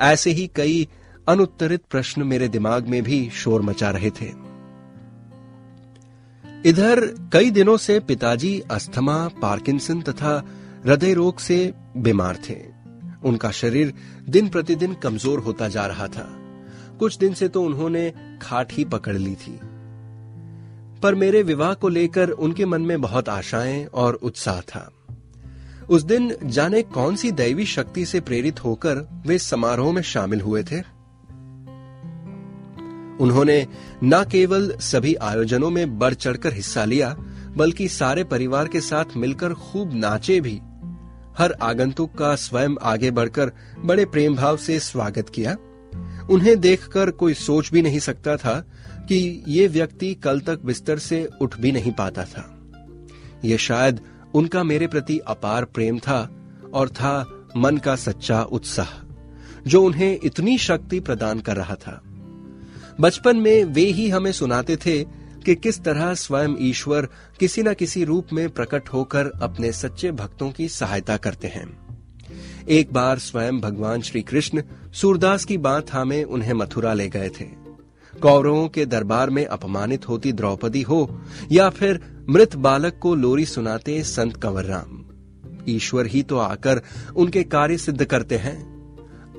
ऐसे 0.00 0.30
ही 0.30 0.50
कई 0.54 0.88
अनुत्तरित 1.28 1.82
प्रश्न 1.90 2.22
मेरे 2.22 2.48
दिमाग 2.48 2.86
में 2.86 3.02
भी 3.02 3.30
शोर 3.30 3.62
मचा 3.62 3.90
रहे 3.90 4.10
थे। 4.10 4.26
इधर, 6.64 7.28
कई 7.32 7.50
दिनों 7.50 7.76
से 7.76 8.00
पिताजी 8.00 8.60
अस्थमा, 8.60 9.28
पार्किंसन 9.28 10.02
तथा 10.02 10.46
हृदय 10.84 11.14
रोग 11.14 11.38
से 11.38 11.74
बीमार 11.96 12.38
थे। 12.48 12.56
उनका 13.24 13.50
शरीर 13.50 13.94
दिन 14.28 14.48
प्रतिदिन 14.48 14.94
कमज़ोर 14.94 15.38
होता 15.38 15.68
जा 15.68 15.86
रहा 15.86 16.08
था। 16.08 16.36
कुछ 16.98 17.18
दिन 17.18 17.34
से 17.34 17.48
तो 17.48 17.62
उन्होंने 17.62 18.12
खाट 18.42 18.72
ही 18.72 18.84
पकड़ 18.84 19.16
ली 19.16 19.34
थी। 19.34 19.60
पर 21.02 21.14
मेरे 21.14 21.42
विवाह 21.42 21.74
को 21.74 21.88
लेकर 21.88 22.30
उनके 22.30 22.66
मन 22.66 22.82
में 22.82 23.00
बहुत 23.00 23.28
आशाएँ 23.28 23.84
और 23.84 24.14
उत्साह 24.14 24.60
था। 24.60 24.92
उस 25.90 26.02
दिन 26.02 26.36
जाने 26.44 26.82
कौन 26.82 27.16
सी 27.16 27.32
दैवी 27.32 27.64
शक्ति 27.64 28.04
से 28.04 28.20
प्रेरित 28.20 28.64
होकर 28.64 29.22
वे 29.26 29.38
समारोह 29.38 29.92
में 29.92 30.02
शामिल 30.02 30.40
हुए 30.40 30.62
थे? 30.62 30.97
उन्होंने 33.20 33.66
न 34.04 34.24
केवल 34.24 34.70
सभी 34.80 35.14
आयोजनों 35.14 35.70
में 35.70 35.98
बढ़ 35.98 36.14
चढ़कर 36.14 36.52
हिस्सा 36.52 36.84
लिया, 36.84 37.14
बल्कि 37.56 37.88
सारे 37.88 38.24
परिवार 38.24 38.68
के 38.68 38.80
साथ 38.80 39.16
मिलकर 39.16 39.54
खूब 39.54 39.94
नाचे 39.94 40.40
भी। 40.40 40.60
हर 41.38 41.52
आगंतुक 41.62 42.14
का 42.14 42.34
स्वयं 42.34 42.74
आगे 42.82 43.10
बढ़कर 43.10 43.52
बड़े 43.78 44.04
प्रेम 44.04 44.34
भाव 44.34 44.56
से 44.56 44.78
स्वागत 44.80 45.28
किया। 45.28 45.56
उन्हें 46.30 46.58
देखकर 46.60 47.10
कोई 47.10 47.34
सोच 47.34 47.70
भी 47.72 47.82
नहीं 47.82 47.98
सकता 47.98 48.36
था 48.36 48.54
कि 49.08 49.44
ये 49.48 49.66
व्यक्ति 49.66 50.14
कल 50.14 50.40
तक 50.40 50.64
बिस्तर 50.64 50.98
से 50.98 51.28
उठ 51.40 51.56
भी 51.56 51.72
नहीं 51.72 51.92
पाता 51.92 52.24
था। 52.24 52.44
ये 53.44 53.58
शायद 53.58 54.00
उनका 54.34 54.62
मेरे 54.62 54.86
प्रति 54.86 55.18
अपार 55.18 55.64
प्रेम 55.64 55.98
था 55.98 56.20
और 56.74 56.88
था 56.88 57.44
मन 57.56 57.76
का 57.76 57.96
सच्चा 57.96 58.42
उत्साह, 58.42 58.88
जो 59.66 59.82
उन्हें 59.84 60.18
इतनी 60.24 60.58
शक्ति 60.58 61.00
प्रदान 61.00 61.40
कर 61.40 61.56
रहा 61.56 61.74
था। 61.74 62.02
बचपन 63.00 63.36
में 63.36 63.64
वे 63.64 63.84
ही 63.84 64.08
हमें 64.08 64.32
सुनाते 64.32 64.76
थे 64.76 65.04
कि 65.46 65.54
किस 65.54 65.80
तरह 65.80 66.14
स्वयं 66.14 66.54
ईश्वर 66.60 67.08
किसी 67.40 67.62
न 67.62 67.74
किसी 67.74 68.04
रूप 68.04 68.26
में 68.32 68.50
प्रकट 68.50 68.88
होकर 68.88 69.26
अपने 69.42 69.72
सच्चे 69.72 70.12
भक्तों 70.12 70.50
की 70.50 70.68
सहायता 70.68 71.16
करते 71.16 71.48
हैं। 71.48 71.66
एक 72.68 72.92
बार 72.92 73.18
स्वयं 73.18 73.60
भगवान 73.60 74.00
श्री 74.00 74.22
कृष्ण 74.22 74.62
सूरदास 74.92 75.44
की 75.44 75.58
बात 75.58 75.92
हमें 75.92 76.24
उन्हें 76.24 76.52
मथुरा 76.52 76.94
ले 76.94 77.08
गए 77.08 77.28
थे। 77.28 77.44
कौरवों 78.22 78.68
के 78.68 78.86
दरबार 78.86 79.30
में 79.30 79.46
अपमानित 79.46 80.08
होती 80.08 80.32
द्रौपदी 80.32 80.82
हो 80.82 81.20
या 81.52 81.70
फिर 81.70 82.00
मृत 82.30 82.56
बालक 82.56 82.98
को 83.02 83.14
लोरी 83.14 83.44
सुनाते 83.44 84.02
संत 84.02 84.36
कंवर 84.36 84.64
राम 84.64 85.04
ईश्वर 85.68 86.06
ही 86.06 86.22
तो 86.22 86.38
आकर 86.38 86.82
उनके 87.16 87.42
कार्य 87.42 87.78
सिद्ध 87.78 88.04
करते 88.04 88.36
हैं। 88.36 88.77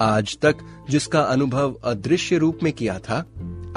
आज 0.01 0.37
तक 0.39 0.57
जिसका 0.89 1.21
अनुभव 1.21 1.73
अदृश्य 1.83 2.37
रूप 2.37 2.59
में 2.63 2.73
किया 2.73 2.99
था, 2.99 3.25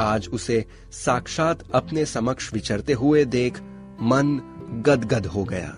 आज 0.00 0.29
उसे 0.29 0.64
साक्षात 0.93 1.62
अपने 1.75 2.05
समक्ष 2.05 2.52
विचरते 2.55 2.93
हुए 2.93 3.25
देख 3.25 3.61
मन 4.02 4.41
गदगद 4.87 5.26
हो 5.26 5.45
गया। 5.45 5.76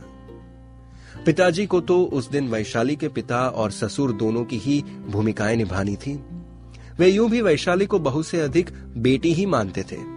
पिताजी 1.26 1.66
को 1.66 1.80
तो 1.80 2.04
उस 2.04 2.30
दिन 2.30 2.48
वैशाली 2.48 2.96
के 2.96 3.08
पिता 3.08 3.48
और 3.48 3.70
ससुर 3.70 4.12
दोनों 4.12 4.44
की 4.44 4.58
ही 4.58 4.84
भूमिकाएँ 5.08 5.56
निभानी 5.56 5.96
थी। 5.96 6.24
वे 6.98 7.08
यूँ 7.08 7.30
भी 7.30 7.40
वैशाली 7.40 7.86
को 7.86 7.98
बहु 7.98 8.22
से 8.22 8.40
अधिक 8.40 8.70
बेटी 8.96 9.32
ही 9.32 9.46
मानते 9.46 9.82
थे। 9.82 10.14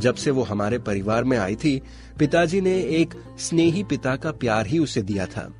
जब 0.00 0.14
से 0.14 0.30
वो 0.30 0.42
हमारे 0.42 0.78
परिवार 0.78 1.24
में 1.24 1.38
आई 1.38 1.56
थी, 1.56 1.82
पिताजी 2.18 2.60
ने 2.60 2.78
एक 2.80 3.14
स्नेही 3.38 3.84
पिता 3.84 4.16
का 4.16 4.32
प्यार 4.32 4.66
ही 4.66 4.78
उसे 4.78 5.02
दिया 5.02 5.26
था। 5.26 5.52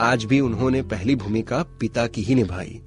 आज 0.00 0.24
भी 0.24 0.40
उन्होंने 0.40 0.82
पहली 0.82 1.16
भूमिका 1.16 1.62
पिता 1.62 2.06
की 2.06 2.22
ही 2.22 2.34
निभाई। 2.34 2.80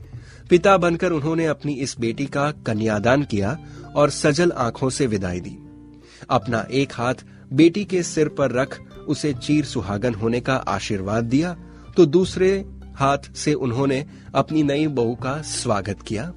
पिता 0.50 0.78
बनकर 0.78 1.12
उन्होंने 1.12 1.46
अपनी 1.46 1.74
इस 1.74 1.96
बेटी 2.00 2.26
का 2.26 2.52
कन्यादान 2.66 3.24
किया 3.24 3.58
और 3.96 4.10
सजल 4.10 4.52
आँखों 4.52 4.90
से 4.90 5.08
विदाई 5.08 5.40
दी। 5.40 5.58
अपना 6.30 6.66
एक 6.72 6.94
हाथ 6.94 7.24
बेटी 7.54 7.84
के 7.86 8.04
सिर 8.04 8.30
पर 8.30 8.52
रख 8.52 8.80
उसे 9.08 9.34
चीर 9.34 9.66
सुहागन 9.66 10.14
होने 10.14 10.40
का 10.42 10.56
आशीर्वाद 10.56 11.24
दिया 11.24 11.56
तो 11.98 12.06
दूसरे 12.06 12.66
हाथ 12.96 13.32
से 13.36 13.54
उन्होंने 13.54 14.06
अपनी 14.36 14.64
नई 14.64 14.88
बहू 14.88 15.16
का 15.16 15.42
स्वागत 15.42 16.02
किया। 16.02 16.32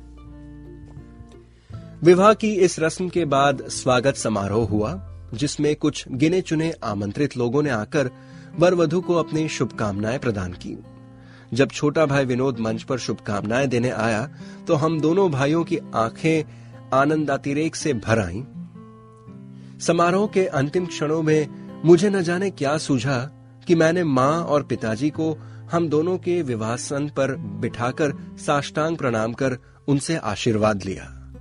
विवाह 2.02 2.32
की 2.34 2.52
इस 2.56 2.78
रस्म 2.80 3.08
के 3.08 3.24
बाद 3.24 3.62
स्वागत 3.68 4.16
समारोह 4.16 4.68
हुआ, 4.68 4.92
जिसमें 5.34 5.74
कुछ 5.76 6.04
गिने 6.08 6.40
चुने 6.40 6.72
आमंत्रित 6.84 7.36
लोगों 7.36 7.62
ने 7.62 7.70
आकर 7.70 8.10
वर 8.58 8.74
वधु 8.74 9.00
को 9.00 9.14
अपनी 9.14 9.48
शुभकामनाएँ 9.48 10.18
प्रदान 10.18 10.52
की। 10.52 10.76
जब 11.54 11.70
छोटा 11.70 12.06
भाई 12.06 12.24
विनोद 12.24 12.58
मंच 12.58 12.82
पर 12.82 12.98
शुभकामनाएँ 12.98 13.66
देने 13.66 13.90
आया 13.90 14.30
तो 14.66 14.74
हम 14.74 15.00
दोनों 15.00 15.30
भाइयों 15.30 15.64
की 15.64 15.78
आँखें 15.94 16.44
आनंदातिरेक 16.94 17.76
से 17.76 17.94
भर 17.94 18.18
आईं। 18.18 18.44
समारोह 19.78 20.26
के 20.26 20.46
अंतिम 20.46 20.86
क्षणों 20.86 21.22
में 21.22 21.48
मुझे 21.84 22.10
न 22.10 22.22
जाने 22.22 22.50
क्या 22.50 22.78
सूझा 22.78 23.18
कि 23.66 23.74
मैंने 23.74 24.04
माँ 24.04 24.44
और 24.44 24.62
पिताजी 24.62 25.10
को 25.10 25.38
हम 25.72 25.88
दोनों 25.88 26.18
के 26.18 26.42
विवाहसन 26.42 27.08
पर 27.08 27.36
बिठाकर 27.36 28.12
साष्टांग 28.38 28.96
प्रणाम 28.96 29.32
कर 29.32 29.58
उनसे 29.88 30.16
आशीर्वाद 30.16 30.82
लिया। 30.84 31.32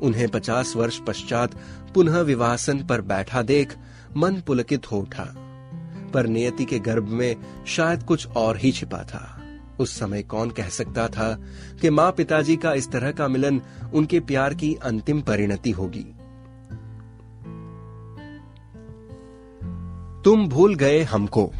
उन्हें 0.00 0.28
पचास 0.28 0.76
वर्ष 0.76 0.98
पश्चात 0.98 1.54
पुनः 1.94 2.20
विवाहसन 2.20 2.86
पर 2.86 3.00
बैठा 3.00 3.42
देख 3.42 3.76
मन 4.16 4.40
पुलकित 4.46 4.92
हो 4.92 4.98
उठा। 4.98 5.34
पर 6.14 6.26
नियति 6.26 6.64
के 6.64 6.78
गर्भ 6.78 7.08
में 7.08 7.36
शायद 7.66 8.02
कुछ 8.02 8.26
और 8.26 8.56
ही 8.56 8.72
छिपा 8.72 9.02
था। 9.02 9.37
उस 9.80 9.98
समय 9.98 10.22
कौन 10.22 10.50
कह 10.50 10.68
सकता 10.68 11.08
था 11.08 11.42
कि 11.80 11.90
माँ 11.90 12.12
पिताजी 12.12 12.56
का 12.56 12.72
इस 12.72 12.90
तरह 12.90 13.12
का 13.12 13.28
मिलन 13.28 13.62
उनके 13.94 14.20
प्यार 14.20 14.54
की 14.54 14.74
अंतिम 14.74 15.20
परिणति 15.20 15.70
होगी। 15.70 16.06
तुम 20.24 20.48
भूल 20.48 20.74
गए 20.74 21.02
हमको। 21.02 21.52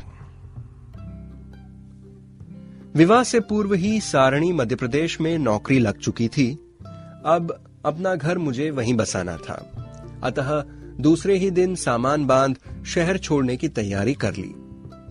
विवाह 2.94 3.22
से 3.22 3.40
पूर्व 3.40 3.74
ही 3.74 4.00
सारणी 4.00 4.52
मध्य 4.52 4.74
प्रदेश 4.74 5.20
में 5.20 5.38
नौकरी 5.38 5.78
लग 5.78 5.98
चुकी 5.98 6.28
थी। 6.28 6.76
अब 7.24 7.64
अपना 7.84 8.14
घर 8.14 8.38
मुझे 8.38 8.70
वहीं 8.70 8.94
बसाना 8.94 9.36
था। 9.36 9.84
अतः 10.22 10.64
दूसरे 11.00 11.38
ही 11.38 11.50
दिन 11.50 11.74
सामान 11.74 12.26
बाँध 12.26 12.84
शहर 12.86 13.18
छोड़ने 13.18 13.56
की 13.56 13.68
तैयारी 13.68 14.14
कर 14.14 14.34
ली। 14.34 14.67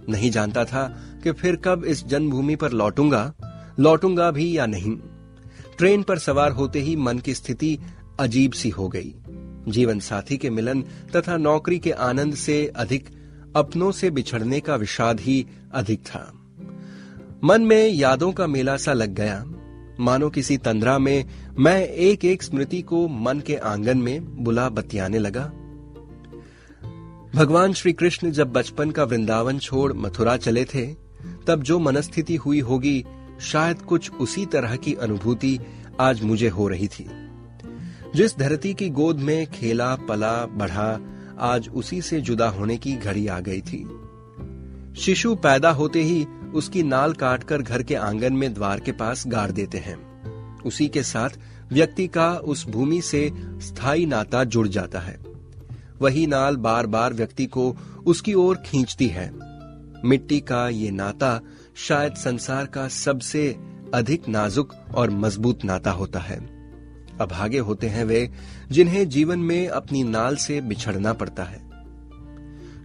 नहीं 0.10 0.32
जानता 0.32 0.66
था 0.66 0.88
कि 1.24 1.32
फिर 1.32 1.56
कब 1.56 1.86
इस 1.86 2.08
जन्मभूमि 2.08 2.56
पर 2.56 2.72
लौटूँगा 2.72 3.34
लौटूँगा 3.80 4.32
भी 4.32 4.58
या 4.58 4.66
नहीं। 4.66 4.98
ट्रेन 5.78 6.04
पर 6.04 6.18
सवार 6.18 6.52
होते 6.52 6.80
ही 6.80 6.96
मन 6.96 7.20
की 7.20 7.34
स्थिति 7.34 7.80
अजीब 8.20 8.52
सी 8.52 8.70
हो 8.70 8.88
गई। 8.88 9.16
जीवन 9.68 10.00
साथी 10.00 10.38
के 10.38 10.50
मिलन 10.50 10.82
तथा 11.16 11.38
नौकरी 11.38 11.80
के 11.80 11.92
आनंद 11.92 12.36
से 12.36 12.72
अधिक, 12.76 13.10
अपनों 13.56 13.92
से 13.92 14.10
बिछड़ने 14.10 14.60
का 14.60 14.76
विषाद 14.76 15.20
ही 15.20 15.48
अधिक 15.74 16.00
था। 16.00 16.34
मन 17.44 17.62
में 17.62 17.90
यादों 17.90 18.32
का 18.32 18.48
मेला 18.48 18.78
सा 18.78 18.94
लग 18.94 19.14
गया। 19.14 19.46
मानो 20.00 20.30
किसी 20.30 20.58
तंद्रा 20.58 21.00
में 21.00 21.26
मैं 21.60 21.88
एक 21.88 22.26
एक 22.26 22.44
स्मृति 22.44 22.82
को 22.82 23.08
मन 23.08 23.40
के 23.40 23.56
आँगन 23.56 23.98
में 23.98 24.44
बुला 24.44 24.70
बतियाने 24.70 25.20
लगा। 25.20 25.52
भगवान 27.36 27.74
श्री 27.74 27.94
कृष्ण 27.94 28.32
जब 28.32 28.54
बचपन 28.54 28.92
का 28.92 29.04
वृंदावन 29.04 29.60
छोड़ 29.60 29.94
मथुरा 29.94 30.38
चले 30.38 30.66
थे, 30.66 30.96
तब 31.48 31.64
जो 31.64 31.80
मनस्थिति 31.80 32.36
हुई 32.36 32.60
होगी, 32.60 33.06
शायद 33.42 33.82
कुछ 33.82 34.12
उसी 34.12 34.46
तरह 34.46 34.76
की 34.76 34.94
अनुभूति 34.94 35.60
आज 36.00 36.24
मुझे 36.24 36.50
हो 36.50 36.68
रही 36.68 36.88
थी। 36.88 37.10
जिस 38.16 38.38
धरती 38.38 38.74
की 38.74 38.90
गोद 38.90 39.18
में 39.18 39.52
खेला, 39.52 39.96
पला, 39.96 40.46
बढ़ा, 40.46 41.00
आज 41.40 41.70
उसी 41.70 42.02
से 42.02 42.22
जुदा 42.22 42.50
होने 42.50 42.78
की 42.78 42.94
घड़ी 42.94 43.28
आ 43.28 43.40
गई 43.40 43.62
थी। 43.62 43.90
शिशु 45.00 45.36
पैदा 45.36 45.70
होते 45.70 46.04
ही 46.04 46.26
उसकी 46.54 46.84
नाल 46.84 47.14
काटकर 47.14 47.62
घर 47.62 47.84
के 47.84 47.96
आँगन 47.96 48.34
में 48.34 48.54
द्वार 48.54 48.80
के 48.80 48.92
पास 48.92 49.24
गाड़ 49.28 49.52
देते 49.52 49.78
हैं। 49.78 50.08
उसी 50.62 50.88
के 50.88 51.04
साथ 51.04 51.30
व्यक्ति 51.74 52.08
का 52.08 52.32
उस 52.32 52.68
भूमि 52.68 53.02
से 53.02 53.32
स्थायी 53.38 54.06
नाता 54.06 54.44
जुड़ 54.44 54.68
जाता 54.68 55.00
है। 55.00 55.27
वही 56.02 56.28
नाल 56.28 56.56
बार 56.56 56.88
बार 56.88 57.14
व्यक्ति 57.14 57.46
को 57.46 57.78
उसकी 58.06 58.34
ओर 58.34 58.58
खींचती 58.58 59.08
है। 59.08 59.32
मिट्टी 60.06 60.40
का 60.40 60.70
ये 60.70 60.92
नाता 60.92 61.42
शायद 61.76 62.14
संसार 62.14 62.66
का 62.66 62.88
सबसे 62.88 63.56
अधिक 63.94 64.28
नाजुक 64.28 64.74
और 64.96 65.10
मज़बूत 65.10 65.66
नाता 65.66 65.92
होता 65.92 66.20
है। 66.20 66.58
अभागे 67.22 67.60
होते 67.60 67.88
हैं 67.88 68.06
वे 68.06 68.32
जिन्हें 68.72 69.10
जीवन 69.10 69.40
में 69.40 69.68
अपनी 69.68 70.04
नाल 70.04 70.36
से 70.36 70.62
बिछड़ना 70.62 71.14
पड़ता 71.14 71.44
है। 71.44 71.68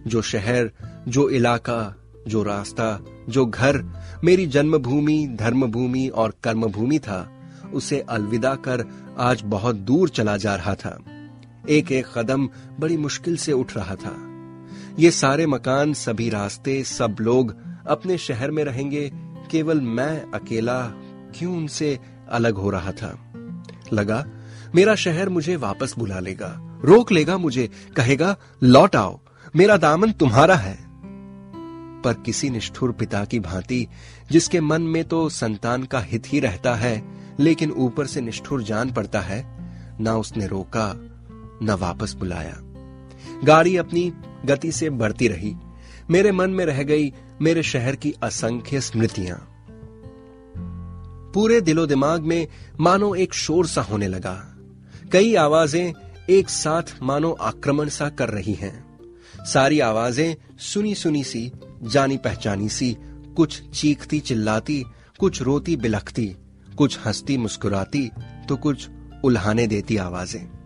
जो 0.07 0.21
शहर, 0.21 0.71
जो 1.07 1.29
इलाका, 1.29 1.95
जो 2.27 2.43
रास्ता, 2.43 2.99
जो 3.29 3.45
घर 3.45 3.85
मेरी 4.23 4.45
जन्मभूमि, 4.45 5.27
धर्मभूमि 5.39 6.07
और 6.07 6.33
कर्मभूमि 6.43 6.99
था, 6.99 7.31
उसे 7.73 7.99
अलविदा 7.99 8.55
कर 8.55 8.85
आज 9.19 9.41
बहुत 9.45 9.75
दूर 9.75 10.09
चला 10.09 10.37
जा 10.37 10.55
रहा 10.55 10.75
था। 10.75 11.03
एक 11.69 11.91
एक 11.91 12.07
कदम 12.15 12.49
बड़ी 12.79 12.97
मुश्किल 12.97 13.37
से 13.37 13.51
उठ 13.51 13.77
रहा 13.77 13.95
था। 13.95 14.29
ये 14.99 15.11
सारे 15.11 15.45
मकान, 15.45 15.93
सभी 15.93 16.29
रास्ते, 16.29 16.83
सब 16.83 17.15
लोग 17.21 17.55
अपने 17.87 18.17
शहर 18.17 18.51
में 18.51 18.63
रहेंगे, 18.63 19.11
केवल 19.51 19.81
मैं 19.81 20.31
अकेला 20.31 20.81
क्यों 21.35 21.57
उनसे 21.57 21.99
अलग 22.29 22.53
हो 22.53 22.69
रहा 22.69 22.91
था? 22.91 23.33
लगा, 23.93 24.25
मेरा 24.75 24.95
शहर 24.95 25.29
मुझे 25.29 25.55
वापस 25.55 25.95
बुला 25.97 26.19
लेगा, 26.19 26.79
रोक 26.83 27.11
लेगा 27.11 27.37
मुझे, 27.37 27.69
कहेगा, 27.95 28.37
लौट 28.63 28.95
आओ, 28.95 29.19
मेरा 29.55 29.77
दामन 29.77 30.11
तुम्हारा 30.11 30.55
है। 30.55 30.77
पर 32.01 32.13
किसी 32.13 32.49
निष्ठुर 32.49 32.91
पिता 32.91 33.25
की 33.25 33.39
भांति, 33.39 33.87
जिसके 34.31 34.61
मन 34.61 34.81
में 34.81 35.03
तो 35.03 35.29
संतान 35.29 35.83
का 35.83 35.99
हित 35.99 36.23
ही 36.27 36.39
रहता 36.39 36.75
है, 36.75 37.03
लेकिन 37.39 37.71
ऊपर 37.71 38.05
से 38.05 38.21
निष्ठुर 38.21 38.63
जान 38.63 38.91
पड़ता 38.91 39.21
है, 39.21 39.57
ना 39.99 40.15
उसने 40.15 40.47
रोका 40.47 41.09
न 41.61 41.77
वापस 41.79 42.13
बुलाया। 42.13 42.57
गाड़ी 43.43 43.77
अपनी 43.77 44.11
गति 44.45 44.71
से 44.71 44.89
बढ़ती 44.89 45.27
रही। 45.27 45.55
मेरे 46.09 46.31
मन 46.31 46.49
में 46.49 46.65
रह 46.65 46.83
गई 46.83 47.13
मेरे 47.41 47.63
शहर 47.63 47.95
की 47.95 48.13
असंख्य 48.23 48.81
स्मृतियाँ। 48.81 49.37
पूरे 51.33 51.59
दिलो 51.61 51.85
दिमाग 51.85 52.23
में 52.23 52.47
मानो 52.79 53.13
एक 53.15 53.33
शोर 53.33 53.67
सा 53.67 53.81
होने 53.81 54.07
लगा। 54.07 54.35
कई 55.11 55.35
आवाज़ें 55.35 55.93
एक 56.29 56.49
साथ 56.49 57.01
मानो 57.03 57.31
आक्रमण 57.31 57.89
सा 57.89 58.09
कर 58.09 58.29
रही 58.29 58.53
हैं। 58.53 58.97
सारी 59.45 59.79
आवाज़ें 59.79 60.35
सुनी 60.59 60.95
सुनी 60.95 61.23
सी 61.23 61.51
जानी 61.83 62.17
पहचानी 62.17 62.69
सी, 62.69 62.95
कुछ 63.37 63.61
चीखती 63.69 64.19
चिल्लाती, 64.19 64.83
कुछ 65.19 65.41
रोती 65.41 65.75
बिलखती, 65.75 66.35
कुछ 66.77 66.99
हंसती 67.05 67.37
मुस्कुराती 67.37 68.09
तो 68.49 68.57
कुछ 68.57 68.89
उल्हाने 69.23 69.67
देती 69.67 69.97
आवाज़ें। 69.97 70.62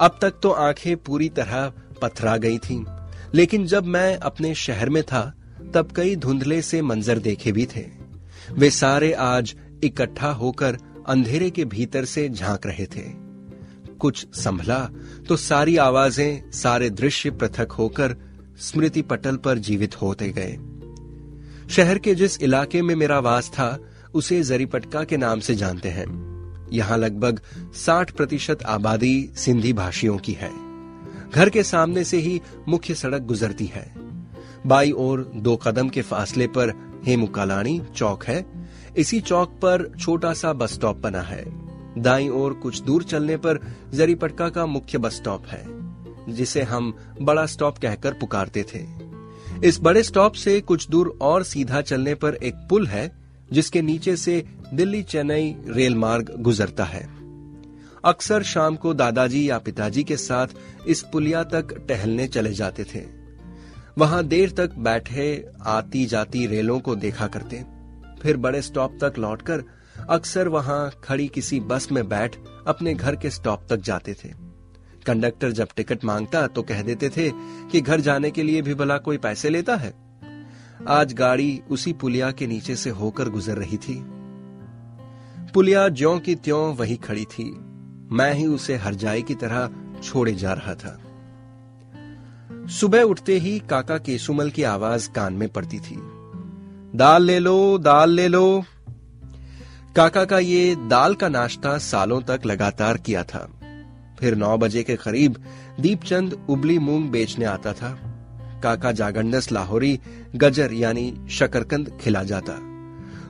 अब 0.00 0.18
तक 0.22 0.34
तो 0.42 0.50
आँखें 0.50 0.96
पूरी 0.96 1.28
तरह 1.28 1.72
पथरा 2.02 2.36
गई 2.36 2.58
थीं, 2.58 2.84
लेकिन 3.34 3.66
जब 3.66 3.84
मैं 3.86 4.16
अपने 4.16 4.54
शहर 4.54 4.88
में 4.88 5.02
था 5.02 5.22
तब 5.74 5.90
कई 5.96 6.16
धुंधले 6.16 6.60
से 6.62 6.82
मंजर 6.82 7.18
देखे 7.18 7.52
भी 7.52 7.66
थे। 7.66 7.84
वे 8.52 8.70
सारे 8.70 9.12
आज 9.12 9.54
इकट्ठा 9.84 10.30
होकर 10.30 10.78
अंधेरे 11.08 11.50
के 11.50 11.64
भीतर 11.64 12.04
से 12.04 12.28
झाँक 12.28 12.66
रहे 12.66 12.86
थे। 12.86 13.02
कुछ 13.96 14.26
संभला 14.34 14.78
तो 15.28 15.36
सारी 15.36 15.76
आवाज़ें 15.76 16.50
सारे 16.52 16.90
दृश्य 16.90 17.30
पृथक 17.30 17.72
होकर 17.72 18.16
स्मृति 18.60 19.02
पटल 19.02 19.36
पर 19.36 19.58
जीवित 19.58 20.00
होते 20.02 20.28
गए। 20.28 20.56
शहर 21.74 21.98
के 21.98 22.14
जिस 22.14 22.40
इलाके 22.42 22.82
में 22.82 22.94
मेरा 22.94 23.18
वास 23.18 23.48
था 23.48 23.78
उसे 24.14 24.42
जरीपटका 24.42 25.04
के 25.04 25.16
नाम 25.16 25.40
से 25.40 25.54
जानते 25.54 25.88
हैं। 25.88 26.29
यहाँ 26.72 26.98
लगभग 26.98 27.40
60 27.76 28.10
प्रतिशत 28.10 28.62
आबादी 28.62 29.30
सिंधी 29.36 29.72
भाषियों 29.72 30.18
की 30.18 30.32
है। 30.32 30.50
घर 31.34 31.48
के 31.48 31.62
सामने 31.62 32.04
से 32.04 32.16
ही 32.16 32.40
मुख्य 32.68 32.94
सड़क 32.94 33.22
गुजरती 33.22 33.66
है। 33.66 33.92
बाई 34.66 34.90
ओर 34.90 35.30
दो 35.34 35.56
कदम 35.56 35.88
के 35.88 36.02
फासले 36.02 36.46
पर 36.46 36.72
हेमुकालानी 37.06 37.80
चौक 37.96 38.24
है। 38.24 38.44
इसी 38.96 39.20
चौक 39.20 39.50
पर 39.50 39.90
छोटा 40.00 40.32
सा 40.32 40.52
बस 40.52 40.72
स्टॉप 40.72 40.96
बना 40.96 41.20
है। 41.20 41.44
दाई 41.98 42.28
ओर 42.28 42.52
कुछ 42.52 42.80
दूर 42.82 43.02
चलने 43.02 43.36
पर 43.36 43.60
जरीपटका 43.94 44.48
का 44.48 44.66
मुख्य 44.66 44.98
बस 44.98 45.16
स्टॉप 45.16 45.46
है, 45.46 45.64
जिसे 46.34 46.62
हम 46.62 46.94
बड़ा 47.22 47.46
स्टॉप 47.46 47.78
कहकर 47.78 48.12
पुकारते 48.12 48.64
थे। 48.74 48.84
इस 49.64 49.80
बड़े 49.80 50.02
स्टॉप 50.02 50.32
से 50.32 50.60
कुछ 50.60 50.88
दूर 50.90 51.18
और 51.22 51.42
सीधा 51.42 51.80
चलने 51.80 52.14
पर 52.14 52.34
एक 52.34 52.54
पुल 52.70 52.86
है, 52.86 53.10
जिसके 53.52 53.82
नीचे 53.82 54.16
से 54.16 54.44
दिल्ली 54.74 55.02
चेन्नई 55.02 55.56
रेल 55.66 55.94
मार्ग 55.94 56.34
गुजरता 56.38 56.84
है। 56.84 57.08
अक्सर 58.04 58.42
शाम 58.42 58.76
को 58.76 58.94
दादाजी 58.94 59.50
या 59.50 59.58
पिताजी 59.58 60.04
के 60.04 60.16
साथ 60.16 60.46
इस 60.86 61.02
पुलिया 61.12 61.42
तक 61.44 61.86
टहलने 61.88 62.26
चले 62.28 62.52
जाते 62.52 62.84
थे। 62.84 63.02
वहाँ 63.98 64.24
देर 64.24 64.50
तक 64.50 64.74
बैठे 64.78 65.48
आती 65.66 66.04
जाती 66.06 66.46
रेलों 66.46 66.78
को 66.80 66.94
देखा 66.96 67.26
करते। 67.26 67.64
फिर 68.22 68.36
बड़े 68.36 68.62
स्टॉप 68.62 68.98
तक 69.04 69.18
लौटकर 69.18 69.64
अक्सर 70.10 70.48
वहाँ 70.48 70.90
खड़ी 71.04 71.28
किसी 71.28 71.60
बस 71.60 71.88
में 71.92 72.08
बैठ 72.08 72.36
अपने 72.66 72.94
घर 72.94 73.16
के 73.16 73.30
स्टॉप 73.30 73.66
तक 73.70 73.80
जाते 73.80 74.14
थे। 74.14 74.28
कंडक्टर 75.06 75.52
जब 75.52 75.68
टिकट 75.76 76.04
माँगता 76.04 76.46
तो 76.46 76.62
कह 76.62 76.82
देते 76.82 77.08
थे 77.08 77.30
कि 77.70 77.80
घर 77.80 78.00
जाने 78.00 78.30
के 78.30 78.42
लिए 78.42 78.62
भी 78.62 78.74
भला 78.74 78.98
कोई 78.98 79.18
पैसे 79.18 79.50
लेता 79.50 79.76
है। 79.76 79.92
आज 80.88 81.12
गाड़ी 81.12 81.60
उसी 81.70 81.92
पुलिया 81.92 82.30
के 82.30 82.46
नीचे 82.46 82.76
से 82.76 82.90
होकर 82.90 83.28
गुजर 83.28 83.56
रही 83.56 83.76
थी। 83.76 84.19
पुलिया 85.54 85.88
ज्यो 85.88 86.18
की 86.18 86.34
त्यों 86.34 86.74
वही 86.74 86.96
खड़ी 86.96 87.24
थी। 87.24 87.44
मैं 88.12 88.34
ही 88.34 88.46
उसे 88.46 88.76
हरजाई 88.76 89.22
की 89.22 89.34
तरह 89.34 89.70
छोड़े 90.02 90.34
जा 90.34 90.52
रहा 90.52 90.74
था। 90.74 91.00
सुबह 92.66 93.02
उठते 93.02 93.38
ही 93.38 93.62
काका 93.70 93.98
केसुमल 93.98 94.50
की 94.50 94.62
आवाज़ 94.62 95.10
कान 95.10 95.32
में 95.32 95.48
पड़ती 95.48 95.78
थी। 95.78 95.96
दाल 96.94 97.22
ले 97.22 97.38
लो, 97.38 97.78
दाल 97.78 98.10
ले 98.10 98.28
लो। 98.28 98.64
काका 99.96 100.24
का 100.24 100.38
ये 100.38 100.76
दाल 100.88 101.14
का 101.14 101.28
नाश्ता 101.28 101.78
सालों 101.78 102.20
तक 102.20 102.40
लगातार 102.46 102.96
किया 102.96 103.24
था। 103.24 103.50
फिर 104.20 104.34
नौ 104.34 104.58
बजे 104.58 104.82
के 104.82 104.96
करीब 104.96 105.44
दीपचंद 105.80 106.46
उबली 106.50 106.78
मूंग 106.78 107.10
बेचने 107.10 107.44
आता 107.44 107.72
था। 107.72 107.98
काका 108.62 108.92
जागंडस 108.92 109.52
लाहौरी, 109.52 110.00
गजर 110.36 110.72
यानी 110.72 111.26
शकरकंद 111.30 111.98
खिला 112.00 112.22
जाता। 112.22 112.69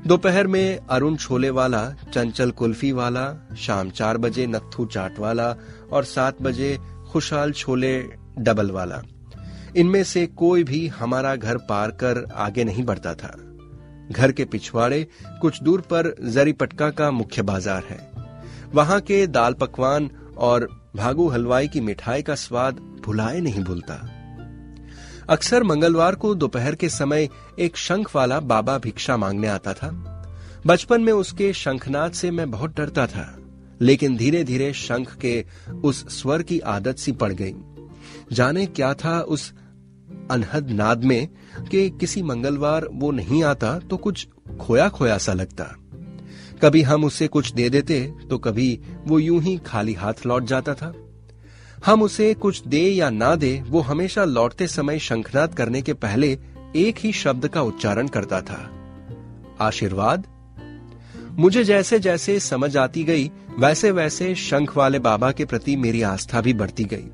दोपहर 0.07 0.47
में 0.47 0.79
अरुण 0.91 1.17
छोले 1.17 1.51
वाला 1.51 1.83
चंचल 2.15 2.51
कुल्फी 2.51 2.93
वाला 2.93 3.25
शाम 3.57 3.91
चार 3.91 4.19
बजे 4.19 4.47
नत्थू 4.47 4.87
चाट 4.87 5.19
वाला 5.19 5.55
और 5.93 6.05
सात 6.05 6.41
बजे 6.43 6.79
खुशहाल 7.13 7.53
छोले 7.53 8.03
डबल 8.39 8.71
वाला 8.71 9.03
इनमें 9.77 10.05
से 10.05 10.27
कोई 10.27 10.65
भी 10.65 10.87
हमारा 10.89 11.35
घर 11.37 11.57
पार 11.57 11.91
कर 11.91 12.25
आगे 12.37 12.65
नहीं 12.65 12.85
बढ़ता 12.85 13.15
था। 13.15 13.35
घर 14.11 14.33
के 14.33 14.45
पिछवाड़े 14.45 15.07
कुछ 15.41 15.63
दूर 15.63 15.81
पर 15.81 16.15
जरीपटका 16.23 16.91
का 16.91 17.11
मुख्य 17.11 17.43
बाज़ार 17.43 17.85
है। 17.91 17.99
वहाँ 18.75 19.01
के 19.01 19.27
दाल 19.27 19.55
पकवान 19.55 20.11
और 20.39 20.69
भागू 20.97 21.29
हलवाई 21.29 21.69
की 21.69 21.81
मिठाई 21.81 22.23
का 22.23 22.35
स्वाद 22.35 22.81
भुलाए 23.05 23.41
नहीं 23.41 23.65
भूलता। 23.65 24.20
अक्सर 25.31 25.63
मंगलवार 25.63 26.15
को 26.15 26.35
दोपहर 26.35 26.75
के 26.75 26.89
समय 26.89 27.29
एक 27.59 27.77
शंख 27.77 28.15
वाला 28.17 28.39
बाबा 28.43 28.77
भिक्षा 28.79 29.17
मांगने 29.17 29.49
आता 29.49 29.73
था। 29.73 29.91
बचपन 30.67 31.01
में 31.01 31.13
उसके 31.13 31.53
शंखनाद 31.53 32.13
से 32.13 32.31
मैं 32.31 32.51
बहुत 32.51 32.77
डरता 32.77 33.07
था, 33.07 33.27
लेकिन 33.81 34.17
धीरे 34.17 34.43
धीरे 34.45 34.73
शंख 34.73 35.15
के 35.17 35.45
उस 35.85 36.05
स्वर 36.19 36.43
की 36.43 36.59
आदत 36.59 36.99
सी 36.99 37.13
पड़ 37.13 37.33
गई। 37.33 37.55
जाने 38.33 38.65
क्या 38.67 38.93
था 38.95 39.21
उस 39.21 39.53
अनहद 40.31 40.71
नाद 40.71 41.05
में 41.05 41.29
कि 41.71 41.89
किसी 41.91 42.23
मंगलवार 42.23 42.89
वो 42.93 43.11
नहीं 43.11 43.43
आता 43.45 43.79
तो 43.81 43.97
कुछ 43.97 44.27
खोया 44.61 44.89
खोया 44.89 45.19
सा 45.19 45.33
लगता। 45.33 45.65
कभी 46.63 46.83
हम 46.83 47.05
उसे 47.05 47.29
कुछ 47.29 47.53
दे 47.53 47.69
देते 47.71 48.01
तो 48.31 48.39
कभी 48.39 48.81
वो 49.07 49.19
यूँ 49.19 49.41
ही 49.43 49.57
खाली 49.59 49.95
हाथ 49.95 50.27
लौट 50.27 50.45
जाता 50.45 50.75
था। 50.75 50.93
हम 51.87 52.03
उसे 52.03 52.35
कुछ 52.35 52.63
दे 52.67 52.81
या 52.81 53.11
ना 53.11 53.37
दे, 53.37 53.63
वो 53.69 53.81
हमेशा 53.81 54.25
लौटते 54.25 54.67
समय 54.67 54.99
शंखनाद 54.99 55.55
करने 55.55 55.83
के 55.83 55.93
पहले 55.93 56.39
एक 56.77 56.95
ही 56.99 57.13
शब्द 57.13 57.49
का 57.49 57.63
उच्चारण 57.63 58.09
करता 58.09 58.41
था। 58.41 58.71
आशीर्वाद? 59.61 60.27
मुझे 61.31 61.65
जैसे 61.65 61.99
जैसे 61.99 62.41
समझ 62.41 62.77
आती 62.77 63.05
गई, 63.05 63.31
वैसे 63.59 63.91
वैसे 63.91 64.35
शंख 64.35 64.77
वाले 64.77 64.99
बाबा 64.99 65.33
के 65.33 65.45
प्रति 65.45 65.77
मेरी 65.77 66.03
आस्था 66.03 66.41
भी 66.41 66.55
बढ़ती 66.55 66.85
गई। 66.85 67.05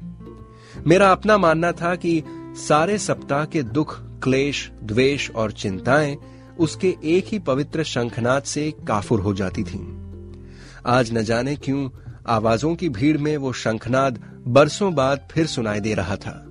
मेरा 0.86 1.12
अपना 1.12 1.38
मानना 1.38 1.72
था 1.72 1.94
कि 1.94 2.22
सारे 2.54 2.98
सप्ताह 2.98 3.44
के 3.44 3.62
दुख, 3.62 4.00
क्लेश, 4.00 4.70
द्वेष 4.82 5.30
और 5.30 5.52
चिंताएँ 5.52 6.16
उसके 6.58 6.96
एक 7.04 7.26
ही 7.26 7.38
पवित्र 7.38 7.84
शंखनाद 7.84 8.42
से 8.42 8.74
काफुर 8.88 9.20
हो 9.20 9.34
जाती 9.34 9.64
थीं। 9.64 10.06
आज 10.86 11.18
न 11.18 11.22
जाने 11.22 11.56
क्यों 11.56 11.90
आवाजों 12.26 12.74
की 12.74 12.88
भीड़ 12.88 13.18
में 13.18 13.36
वो 13.36 13.52
शंखनाद 13.52 14.35
बरसों 14.48 14.94
बाद 14.94 15.28
फिर 15.30 15.46
सुनाई 15.46 15.80
दे 15.80 15.94
रहा 15.94 16.16
था, 16.16 16.46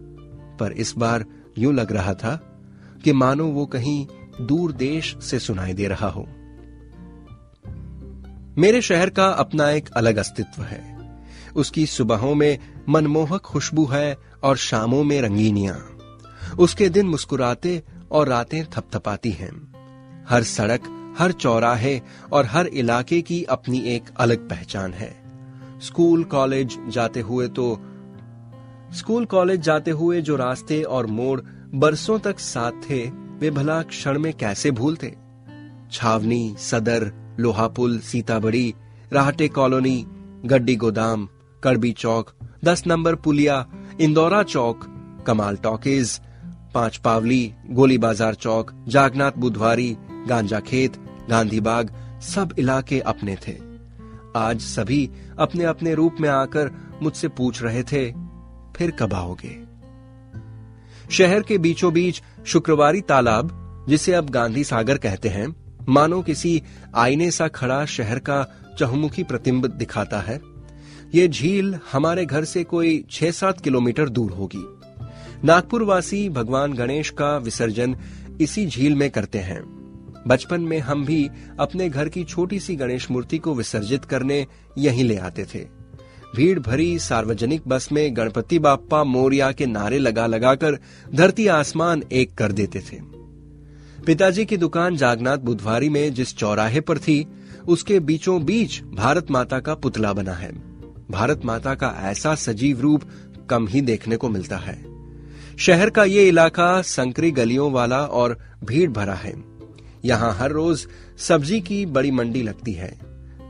पर 0.60 0.72
इस 0.72 0.94
बार 0.98 1.26
यूँ 1.58 1.74
लग 1.74 1.92
रहा 1.92 2.14
था 2.14 2.36
कि 3.04 3.14
मानो 3.14 3.46
वो 3.46 3.66
कहीं 3.66 4.08
दूर 4.42 4.72
देश 4.72 5.18
से 5.22 5.40
सुनाई 5.40 5.74
दे 5.74 5.88
रहा 5.88 6.08
हो। 6.08 6.28
मेरे 8.58 8.82
शहर 8.82 9.10
का 9.10 9.28
अपना 9.28 9.70
एक 9.70 9.90
अलग 9.90 10.18
अस्तित्व 10.18 10.62
है। 10.62 10.96
उसकी 11.56 11.86
सुबहों 11.86 12.36
में 12.36 12.60
मनमोहक 12.90 13.42
खुशबू 13.42 13.86
है 13.86 14.18
और 14.44 14.58
शामों 14.58 15.04
में 15.04 15.22
रंगीनियाँ। 15.22 15.98
उसके 16.60 16.90
दिन 16.90 17.08
मुस्कुराते 17.08 17.84
और 18.12 18.28
रातें 18.28 18.66
थपथपाती 18.66 19.32
हैं। 19.32 19.76
हर 20.30 20.44
सड़क, 20.44 21.16
हर 21.20 21.32
चौराहे 21.32 22.02
और 22.34 22.46
हर 22.46 22.68
इलाके 22.68 23.22
की 23.22 23.44
अपनी 23.44 23.80
एक 23.80 24.04
अलग 24.18 24.50
पहचान 24.50 24.94
है। 24.94 25.25
स्कूल, 25.82 26.24
कॉलेज 26.24 26.78
जाते 26.90 27.20
हुए 27.20 27.48
तो 27.48 27.80
स्कूल, 28.94 29.26
कॉलेज 29.26 29.62
जाते 29.62 29.92
हुए 29.92 30.22
जो 30.22 30.36
रास्ते 30.36 30.82
और 30.84 31.06
मोड़ 31.06 31.42
बरसों 31.76 32.20
तक 32.20 32.40
साथ 32.40 32.72
थे, 32.90 33.10
वे 33.40 33.52
भला 33.52 33.82
क्षण 33.82 34.20
में 34.20 34.34
कैसे 34.34 34.72
भूलते? 34.72 35.16
छावनी, 35.92 36.56
सदर, 36.60 37.12
लोहापुल, 37.40 38.00
सीताबड़ी, 38.00 38.74
राहटे 39.14 39.48
कॉलोनी, 39.48 40.06
गड्डी 40.46 40.76
गोदाम, 40.76 41.28
कड़बी 41.64 41.92
चौक, 41.92 42.32
दस 42.66 42.84
नंबर 42.88 43.16
पुलिया, 43.16 43.66
इंदौरा 44.02 44.44
चौक, 44.44 44.86
कमाल 45.28 45.56
टॉकीज, 45.56 46.20
पाँच 46.74 46.98
पावली, 46.98 47.54
गोली 47.70 47.98
बाज़ार 47.98 48.36
चौक, 48.36 48.72
जागनाथ 48.88 49.32
बुधवारी, 49.38 49.98
गांजा 50.28 50.60
खेत, 50.60 50.98
गांधी 51.30 51.60
बाग, 51.60 51.92
सब 52.22 52.54
इलाके 52.60 53.00
अपने 53.00 53.36
थे। 53.48 53.65
आज 54.36 54.62
सभी 54.62 55.10
अपने 55.40 55.64
अपने 55.64 55.94
रूप 55.94 56.16
में 56.20 56.30
आकर 56.30 56.72
मुझसे 57.02 57.28
पूछ 57.28 57.64
रहे 57.64 57.84
थे, 57.84 58.12
फिर 58.76 58.92
कब 58.92 59.14
आओगे? 59.14 59.64
शहर 61.12 61.42
के 61.42 61.58
बीचों 61.58 61.94
बीच 61.94 62.22
शुक्रवारी 62.46 63.02
तालाब, 63.02 63.86
जिसे 63.90 64.14
अब 64.14 64.30
गांधी 64.30 64.64
सागर 64.64 64.98
कहते 64.98 65.30
हैं, 65.30 65.56
मानो 65.90 66.22
किसी 66.22 66.64
आईने 66.96 67.32
सा 67.32 67.48
खड़ा 67.48 67.86
शहर 67.86 68.20
का 68.20 68.46
चहुमुखी 68.80 69.24
प्रतिम्ब 69.24 69.68
दिखाता 69.68 70.20
है। 70.20 70.42
ये 71.16 71.28
झील 71.28 71.78
हमारे 71.92 72.26
घर 72.26 72.44
से 72.44 72.64
कोई 72.64 73.06
छह 73.12 73.32
सात 73.32 73.62
किलोमीटर 73.62 74.10
दूर 74.10 74.32
होगी। 74.32 74.64
नागपुरवासी 75.44 76.30
भगवान 76.30 76.74
गणेश 76.74 77.10
का 77.10 77.38
विसर्जन 77.38 77.98
इसी 78.42 78.68
झील 78.68 78.96
में 78.96 79.12
करते 79.12 79.40
हैं। 79.40 79.75
बचपन 80.28 80.62
में 80.62 80.80
हम 80.80 81.06
भी 81.06 81.30
अपने 81.60 81.90
घर 81.90 82.10
की 82.10 82.24
छोटी 82.24 82.60
सी 82.60 82.76
गणेश 82.76 83.12
मूर्ति 83.12 83.38
को 83.38 83.54
विसर्जित 83.54 84.06
करने 84.06 84.48
यहीं 84.78 85.04
ले 85.04 85.18
आते 85.18 85.46
थे। 85.46 85.68
भीड़ 86.36 86.60
भरी 86.60 87.00
सार्वजनिक 87.00 87.62
बस 87.68 87.90
में 87.92 88.18
गणपति 88.18 88.60
बाप्पा 88.60 89.04
मोरिया 89.04 89.52
के 89.52 89.66
नारे 89.66 90.00
लगा 90.00 90.28
लगाकर 90.28 90.80
धरती 91.16 91.48
आसमान 91.48 92.04
एक 92.12 92.36
कर 92.36 92.52
देते 92.52 92.80
थे। 92.80 92.98
पिताजी 94.06 94.46
की 94.46 94.58
दुकान 94.58 94.96
जागनाथ 94.96 95.38
बुधवारी 95.38 95.90
में 95.90 96.14
जिस 96.14 96.36
चौराहे 96.38 96.82
पर 96.82 96.98
थी, 96.98 97.28
उसके 97.68 98.00
बीचों 98.00 98.46
बीच 98.46 98.82
भारत 98.84 99.32
माता 99.32 99.60
का 99.60 99.76
पुतला 99.76 100.14
बना 100.14 100.34
है। 100.34 100.52
भारत 101.12 101.42
माता 101.46 101.76
का 101.76 101.94
ऐसा 102.00 102.36
सजीव 102.36 102.82
रूप 102.82 103.02
कम 103.50 103.68
ही 103.68 103.82
देखने 103.82 104.18
को 104.18 104.30
मिलता 104.30 104.58
है। 104.58 104.86
शहर 105.58 105.90
का 105.90 106.04
ये 106.04 106.28
इलाका 106.28 106.82
संकरी 106.82 107.32
गलियों 107.32 107.72
वाला 107.72 108.06
और 108.06 108.40
भीड़ 108.64 108.92
भरा 108.92 109.14
है। 109.14 109.55
यहाँ 110.06 110.32
हर 110.34 110.52
रोज 110.52 110.88
सब्ज़ी 111.18 111.60
की 111.62 111.86
बड़ी 111.86 112.12
मंडी 112.12 112.42
लगती 112.44 112.74
है। 112.74 112.90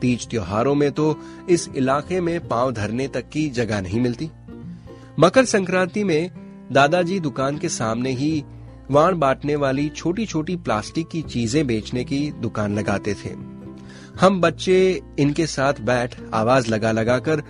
तीज 0.01 0.27
त्योहारों 0.29 0.75
में 0.75 0.91
तो 0.91 1.17
इस 1.49 1.69
इलाके 1.75 2.19
में 2.21 2.47
पाँव 2.47 2.71
धरने 2.71 3.07
तक 3.07 3.29
की 3.29 3.49
जगह 3.49 3.81
नहीं 3.81 3.99
मिलती। 4.01 4.29
मकर 5.19 5.45
संक्रांति 5.45 6.03
में 6.03 6.31
दादाजी 6.71 7.19
दुकान 7.19 7.57
के 7.57 7.69
सामने 7.69 8.11
ही 8.11 8.43
वाण 8.91 9.17
बांटने 9.19 9.55
वाली 9.55 9.87
छोटी 9.89 10.25
छोटी 10.25 10.55
प्लास्टिक 10.55 11.07
की 11.07 11.21
चीज़ें 11.21 11.65
बेचने 11.67 12.03
की 12.03 12.31
दुकान 12.31 12.77
लगाते 12.77 13.13
थे। 13.13 13.29
हम 14.19 14.39
बच्चे 14.41 15.01
इनके 15.19 15.45
साथ 15.47 15.81
बैठ 15.81 16.15
आवाज़ 16.33 16.69
लगा 16.69 16.91
लगा 16.91 17.17
कर 17.19 17.43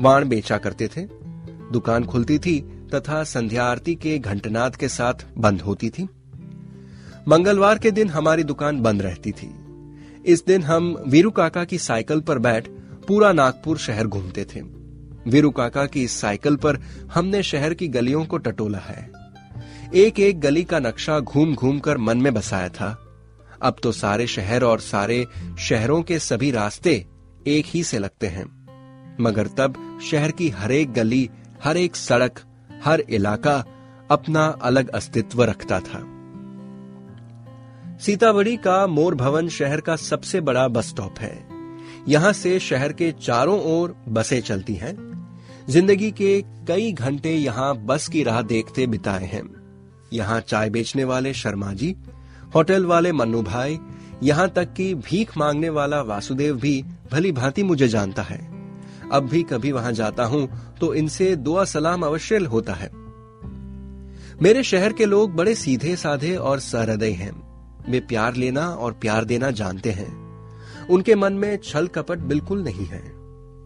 वाण 0.00 0.28
बेचा 0.28 0.58
करते 0.58 0.88
थे। 0.88 1.06
दुकान 1.72 2.04
खुलती 2.04 2.38
थी 2.38 2.60
तथा 2.94 3.22
संध्या 3.24 3.64
आरती 3.64 3.94
के 3.94 4.18
घंटनाद 4.18 4.76
के 4.76 4.88
साथ 4.88 5.26
बंद 5.38 5.60
होती 5.60 5.90
थी। 5.90 6.08
मंगलवार 7.30 7.78
के 7.78 7.90
दिन 7.90 8.08
हमारी 8.10 8.44
दुकान 8.44 8.80
बंद 8.80 9.02
रहती 9.02 9.32
थी। 9.32 9.54
इस 10.26 10.44
दिन 10.46 10.62
हम 10.62 11.04
वीरू 11.08 11.30
काका 11.30 11.64
की 11.64 11.78
साइकिल 11.78 12.20
पर 12.20 12.38
बैठ 12.38 12.68
पूरा 13.08 13.32
नागपुर 13.32 13.78
शहर 13.78 14.06
घूमते 14.06 14.44
थे। 14.44 14.60
वीरू 15.30 15.50
काका 15.50 15.86
की 15.86 16.02
इस 16.02 16.20
साइकिल 16.20 16.56
पर 16.56 16.76
हमने 17.14 17.42
शहर 17.42 17.74
की 17.74 17.88
गलियों 17.88 18.24
को 18.24 18.38
टटोला 18.38 18.78
है। 18.78 19.10
एक 19.94 20.20
एक 20.20 20.40
गली 20.40 20.64
का 20.64 20.78
नक्शा 20.78 21.20
घूम 21.20 21.54
घूम 21.54 21.78
कर 21.78 21.98
मन 21.98 22.18
में 22.18 22.34
बसाया 22.34 22.68
था। 22.68 23.06
अब 23.62 23.76
तो 23.82 23.92
सारे 23.92 24.26
शहर 24.26 24.62
और 24.62 24.80
सारे 24.80 25.26
शहरों 25.58 26.02
के 26.02 26.18
सभी 26.18 26.50
रास्ते 26.50 27.06
एक 27.46 27.64
ही 27.66 27.84
से 27.84 27.98
लगते 27.98 28.26
हैं। 28.26 28.46
मगर 29.20 29.46
तब 29.46 29.98
शहर 30.10 30.30
की 30.30 30.48
हर 30.48 30.72
एक 30.72 30.92
गली 30.92 31.30
हर 31.64 31.76
एक 31.76 31.96
सड़क, 31.96 32.40
हर 32.84 33.00
इलाका 33.00 33.64
अपना 34.10 34.46
अलग 34.46 34.88
अस्तित्व 34.88 35.44
रखता 35.44 35.80
था। 35.80 36.09
सीताबड़ी 38.00 38.56
का 38.56 38.86
मोर 38.86 39.14
भवन 39.14 39.48
शहर 39.48 39.80
का 39.80 39.94
सबसे 39.96 40.40
बड़ा 40.40 40.66
बस 40.68 40.88
स्टॉप 40.88 41.18
है। 41.18 41.32
यहाँ 42.08 42.32
से 42.32 42.58
शहर 42.58 42.92
के 42.92 43.10
चारों 43.12 43.58
ओर 43.62 43.94
बसें 44.08 44.40
चलती 44.40 44.74
हैं। 44.74 44.94
ज़िंदगी 45.68 46.10
के 46.10 46.40
कई 46.68 46.92
घंटे 46.92 47.32
यहाँ 47.32 47.74
बस 47.86 48.08
की 48.08 48.22
राह 48.22 48.40
देखते 48.42 48.86
बिताए 48.86 49.24
हैं। 49.24 49.42
यहाँ 50.12 50.40
चाय 50.40 50.70
बेचने 50.70 51.04
वाले 51.04 51.32
शर्मा 51.34 51.72
जी, 51.72 51.94
होटल 52.54 52.86
वाले 52.86 53.12
मन्नू 53.12 53.42
भाई, 53.42 53.78
यहाँ 54.22 54.48
तक 54.48 54.72
कि 54.72 54.94
भीख 54.94 55.36
मांगने 55.38 55.68
वाला 55.70 56.00
वासुदेव 56.02 56.56
भी 56.56 56.82
भली 57.12 57.32
भांति 57.32 57.62
मुझे 57.62 57.88
जानता 57.88 58.22
है। 58.22 58.38
अब 59.12 59.28
भी 59.28 59.42
कभी 59.42 59.72
वहाँ 59.72 59.92
जाता 59.92 60.24
हूँ 60.24 60.48
तो 60.80 60.92
इनसे 60.94 61.34
दुआ 61.36 61.64
सलाम 61.66 62.02
अवश्य 62.02 62.38
होता 62.46 62.74
है। 62.74 62.90
मेरे 64.42 64.62
शहर 64.64 64.92
के 64.92 65.04
लोग 65.04 65.36
बड़े 65.36 65.54
सीधे 65.56 65.96
साधे 65.96 66.34
और 66.36 66.60
सहृदय 66.60 67.12
हैं। 67.12 67.32
वे 67.88 68.00
प्यार 68.00 68.34
लेना 68.34 68.68
और 68.68 68.92
प्यार 68.92 69.24
देना 69.24 69.50
जानते 69.50 69.90
हैं। 69.90 70.20
उनके 70.86 71.14
मन 71.14 71.32
में 71.32 71.58
छल 71.64 71.86
कपट 71.86 72.18
बिल्कुल 72.18 72.62
नहीं 72.62 72.86
है। 72.86 73.12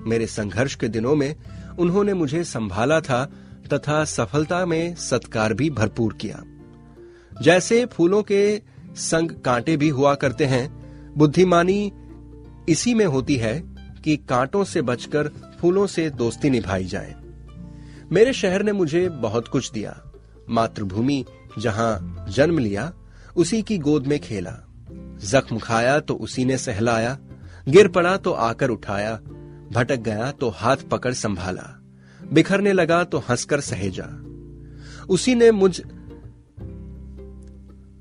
मेरे 0.09 0.27
संघर्ष 0.27 0.75
के 0.75 0.89
दिनों 0.89 1.17
में 1.17 1.37
उन्होंने 1.79 2.15
मुझे 2.15 2.45
संभाला 2.45 3.01
था 3.01 3.31
तथा 3.73 4.05
सफलता 4.05 4.67
में 4.67 4.95
सत्कार 4.95 5.55
भी 5.55 5.71
भरपूर 5.71 6.13
किया। 6.13 6.43
जैसे 7.43 7.87
फूलों 7.87 8.23
के 8.23 8.63
संग 8.97 9.31
कांटे 9.31 9.77
भी 9.77 9.89
हुआ 9.89 10.15
करते 10.15 10.45
हैं, 10.45 10.85
बुद्धिमानी 11.19 11.93
इसी 12.69 12.95
में 12.95 13.07
होती 13.07 13.37
है 13.37 13.63
कि 14.05 14.17
कांटों 14.17 14.65
से 14.65 14.83
बचकर 14.83 15.29
फूलों 15.61 15.87
से 15.87 16.11
दोस्ती 16.11 16.51
निभाई 16.51 16.85
जाए। 16.85 17.15
मेरे 18.13 18.33
शहर 18.33 18.63
ने 18.63 18.73
मुझे 18.73 19.09
बहुत 19.09 19.49
कुछ 19.49 19.73
दिया। 19.73 20.01
मातृभूमि 20.51 21.25
जहाँ 21.59 22.27
जन्म 22.29 22.59
लिया 22.59 22.93
उसी 23.37 23.63
की 23.63 23.79
गोद 23.79 24.07
में 24.07 24.19
खेला। 24.21 24.57
जख्म 25.25 25.59
खाया 25.59 25.99
तो 26.01 26.15
उसी 26.15 26.45
ने 26.45 26.59
सहलाया, 26.59 27.19
गिर 27.69 27.89
पड़ा 27.89 28.17
तो 28.17 28.33
आकर 28.33 28.71
उठाया, 28.71 29.15
भटक 29.73 29.97
गया 29.97 30.31
तो 30.31 30.49
हाथ 30.49 30.77
पकड़ 30.77 31.13
संभाला, 31.13 31.83
बिखरने 32.33 32.73
लगा 32.73 33.05
तो 33.05 33.19
हंसकर 33.19 33.61
सहेजा। 33.61 34.07
उसी 35.09 35.35
ने 35.35 35.51
मुझ, 35.51 35.81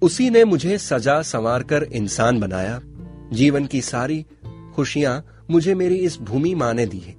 उसी 0.02 0.30
ने 0.30 0.46
मुझे 0.46 0.78
सजा 0.78 1.22
संवार 1.22 1.64
कर 1.64 1.84
इंसान 1.84 2.40
बनाया। 2.40 2.82
जीवन 3.34 3.66
की 3.66 3.82
सारी 3.82 4.26
खुशियाँ 4.76 5.26
मुझे 5.50 5.76
मेरी 5.76 5.96
इस 5.96 6.20
भूमि 6.20 6.56
माँ 6.56 6.74
ने 6.74 6.86
दी 6.86 7.00
है। 7.00 7.16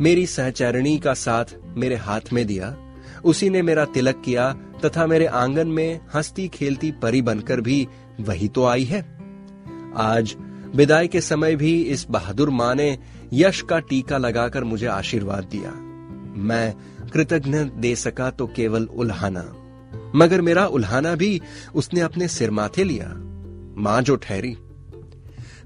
मेरी 0.00 0.26
सहचरणी 0.26 0.98
का 0.98 1.14
साथ 1.14 1.44
मेरे 1.64 1.96
हाथ 1.96 2.32
में 2.32 2.46
दिया। 2.46 2.76
उसी 3.24 3.50
ने 3.50 3.62
मेरा 3.62 3.84
तिलक 3.84 4.22
किया 4.24 4.56
तथा 4.80 5.06
मेरे 5.06 5.26
आँगन 5.26 5.68
में 5.68 6.00
हंसती 6.14 6.46
खेलती 6.48 6.90
परी 6.92 7.22
बनकर 7.22 7.60
भी 7.60 7.86
वही 8.20 8.48
तो 8.48 8.64
आई 8.64 8.84
है। 8.84 9.00
आज 9.98 10.34
विदाई 10.74 11.08
के 11.08 11.20
समय 11.20 11.56
भी 11.56 11.72
इस 11.84 12.06
बहादुर 12.10 12.50
माँ 12.50 12.74
ने 12.74 12.96
यश 13.32 13.60
का 13.62 13.78
टीका 13.80 14.18
लगाकर 14.18 14.64
मुझे 14.64 14.86
आशीर्वाद 14.86 15.44
दिया। 15.44 15.70
मैं 16.40 16.74
कृतज्ञ 17.12 17.58
दे 17.76 17.94
सका 17.96 18.30
तो 18.30 18.46
केवल 18.46 18.84
उल्हाना, 18.84 19.44
मगर 20.14 20.40
मेरा 20.40 20.66
उल्हाना 20.66 21.14
भी 21.14 21.40
उसने 21.74 22.00
अपने 22.00 22.28
सिर 22.28 22.50
माथे 22.50 22.84
लिया, 22.84 23.08
माँ 23.76 24.00
जो 24.02 24.16
ठहरी। 24.16 24.56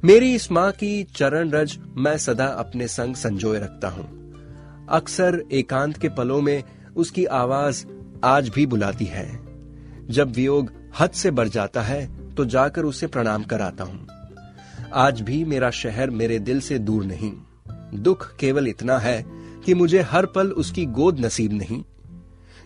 मेरी 0.05 0.35
इस 0.35 0.51
माँ 0.53 0.71
की 0.73 1.03
चरण 1.17 1.51
रज 1.51 1.79
मैं 1.97 2.17
सदा 2.19 2.47
अपने 2.47 2.89
संग 2.89 3.15
संजोए 3.15 3.59
रखता 3.59 3.89
हूँ। 3.89 4.07
अक्सर 4.91 5.43
एकांत 5.53 5.97
के 5.97 6.09
पलों 6.09 6.41
में 6.41 6.63
उसकी 6.97 7.25
आवाज़ 7.25 7.85
आज 8.25 8.49
भी 8.49 8.65
बुलाती 8.67 9.05
है। 9.05 9.27
जब 10.11 10.33
वियोग 10.33 10.71
हद 10.99 11.11
से 11.11 11.31
बढ़ 11.31 11.49
जाता 11.49 11.83
है 11.83 12.35
तो 12.35 12.45
जाकर 12.45 12.85
उसे 12.85 13.07
प्रणाम 13.07 13.43
कराता 13.43 13.85
हूँ। 13.85 14.07
आज 14.95 15.21
भी 15.21 15.45
मेरा 15.45 15.71
शहर 15.71 16.11
मेरे 16.11 16.39
दिल 16.39 16.61
से 16.61 16.79
दूर 16.79 17.05
नहीं। 17.05 17.33
दुख 17.95 18.35
केवल 18.37 18.69
इतना 18.69 18.99
है 18.99 19.25
कि 19.67 19.75
मुझे 19.75 20.01
हर 20.03 20.27
पल 20.27 20.51
उसकी 20.53 20.85
गोद 20.87 21.21
नसीब 21.21 21.53
नहीं। 21.53 21.83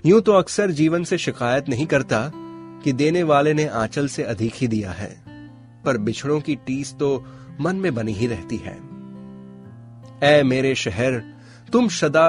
यूँ 0.05 0.21
तो 0.21 0.33
अक्सर 0.33 0.71
जीवन 0.71 1.05
से 1.05 1.19
शिकायत 1.19 1.69
नहीं 1.69 1.87
करता 1.87 2.31
कि 2.85 2.93
देने 2.93 3.23
वाले 3.23 3.55
ने 3.55 3.67
आंचल 3.67 4.09
से 4.09 4.23
अधिक 4.25 4.55
ही 4.55 4.69
दिया 4.69 4.91
है, 4.91 5.11
पर 5.85 5.99
बिछड़ों 5.99 6.41
की 6.41 6.57
टीस 6.57 6.95
तो 6.95 7.25
मन 7.61 7.77
में 7.77 7.95
बनी 7.95 8.13
ही 8.13 8.27
रहती 8.27 8.57
है। 8.57 8.79
ऐ 10.23 10.43
मेरे 10.43 10.75
शहर, 10.75 11.23
तुम 11.73 11.89
सदा 11.89 12.29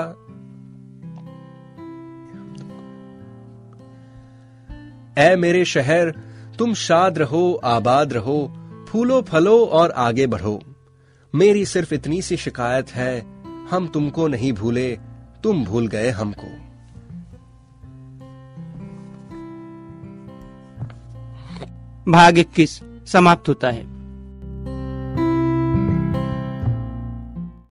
ऐ 5.19 5.35
मेरे 5.35 5.65
शहर, 5.65 6.09
तुम 6.59 6.73
शाद 6.73 7.17
रहो, 7.17 7.61
आबाद 7.63 8.13
रहो, 8.13 8.53
फूलो 8.89 9.21
फलो 9.21 9.65
और 9.65 9.91
आगे 9.91 10.27
बढ़ो। 10.27 10.61
मेरी 11.35 11.65
सिर्फ़ 11.65 11.93
इतनी 11.93 12.21
सी 12.21 12.37
शिकायत 12.37 12.91
है, 12.91 13.43
हम 13.69 13.87
तुमको 13.87 14.27
नहीं 14.27 14.53
भूले, 14.53 14.99
तुम 15.43 15.65
भूल 15.65 15.87
गए 15.87 16.09
हमको। 16.09 16.47
भाग 22.11 22.37
इक्कीस 22.37 22.81
समाप्त 23.07 23.49
होता 23.49 23.71
है। 23.71 23.98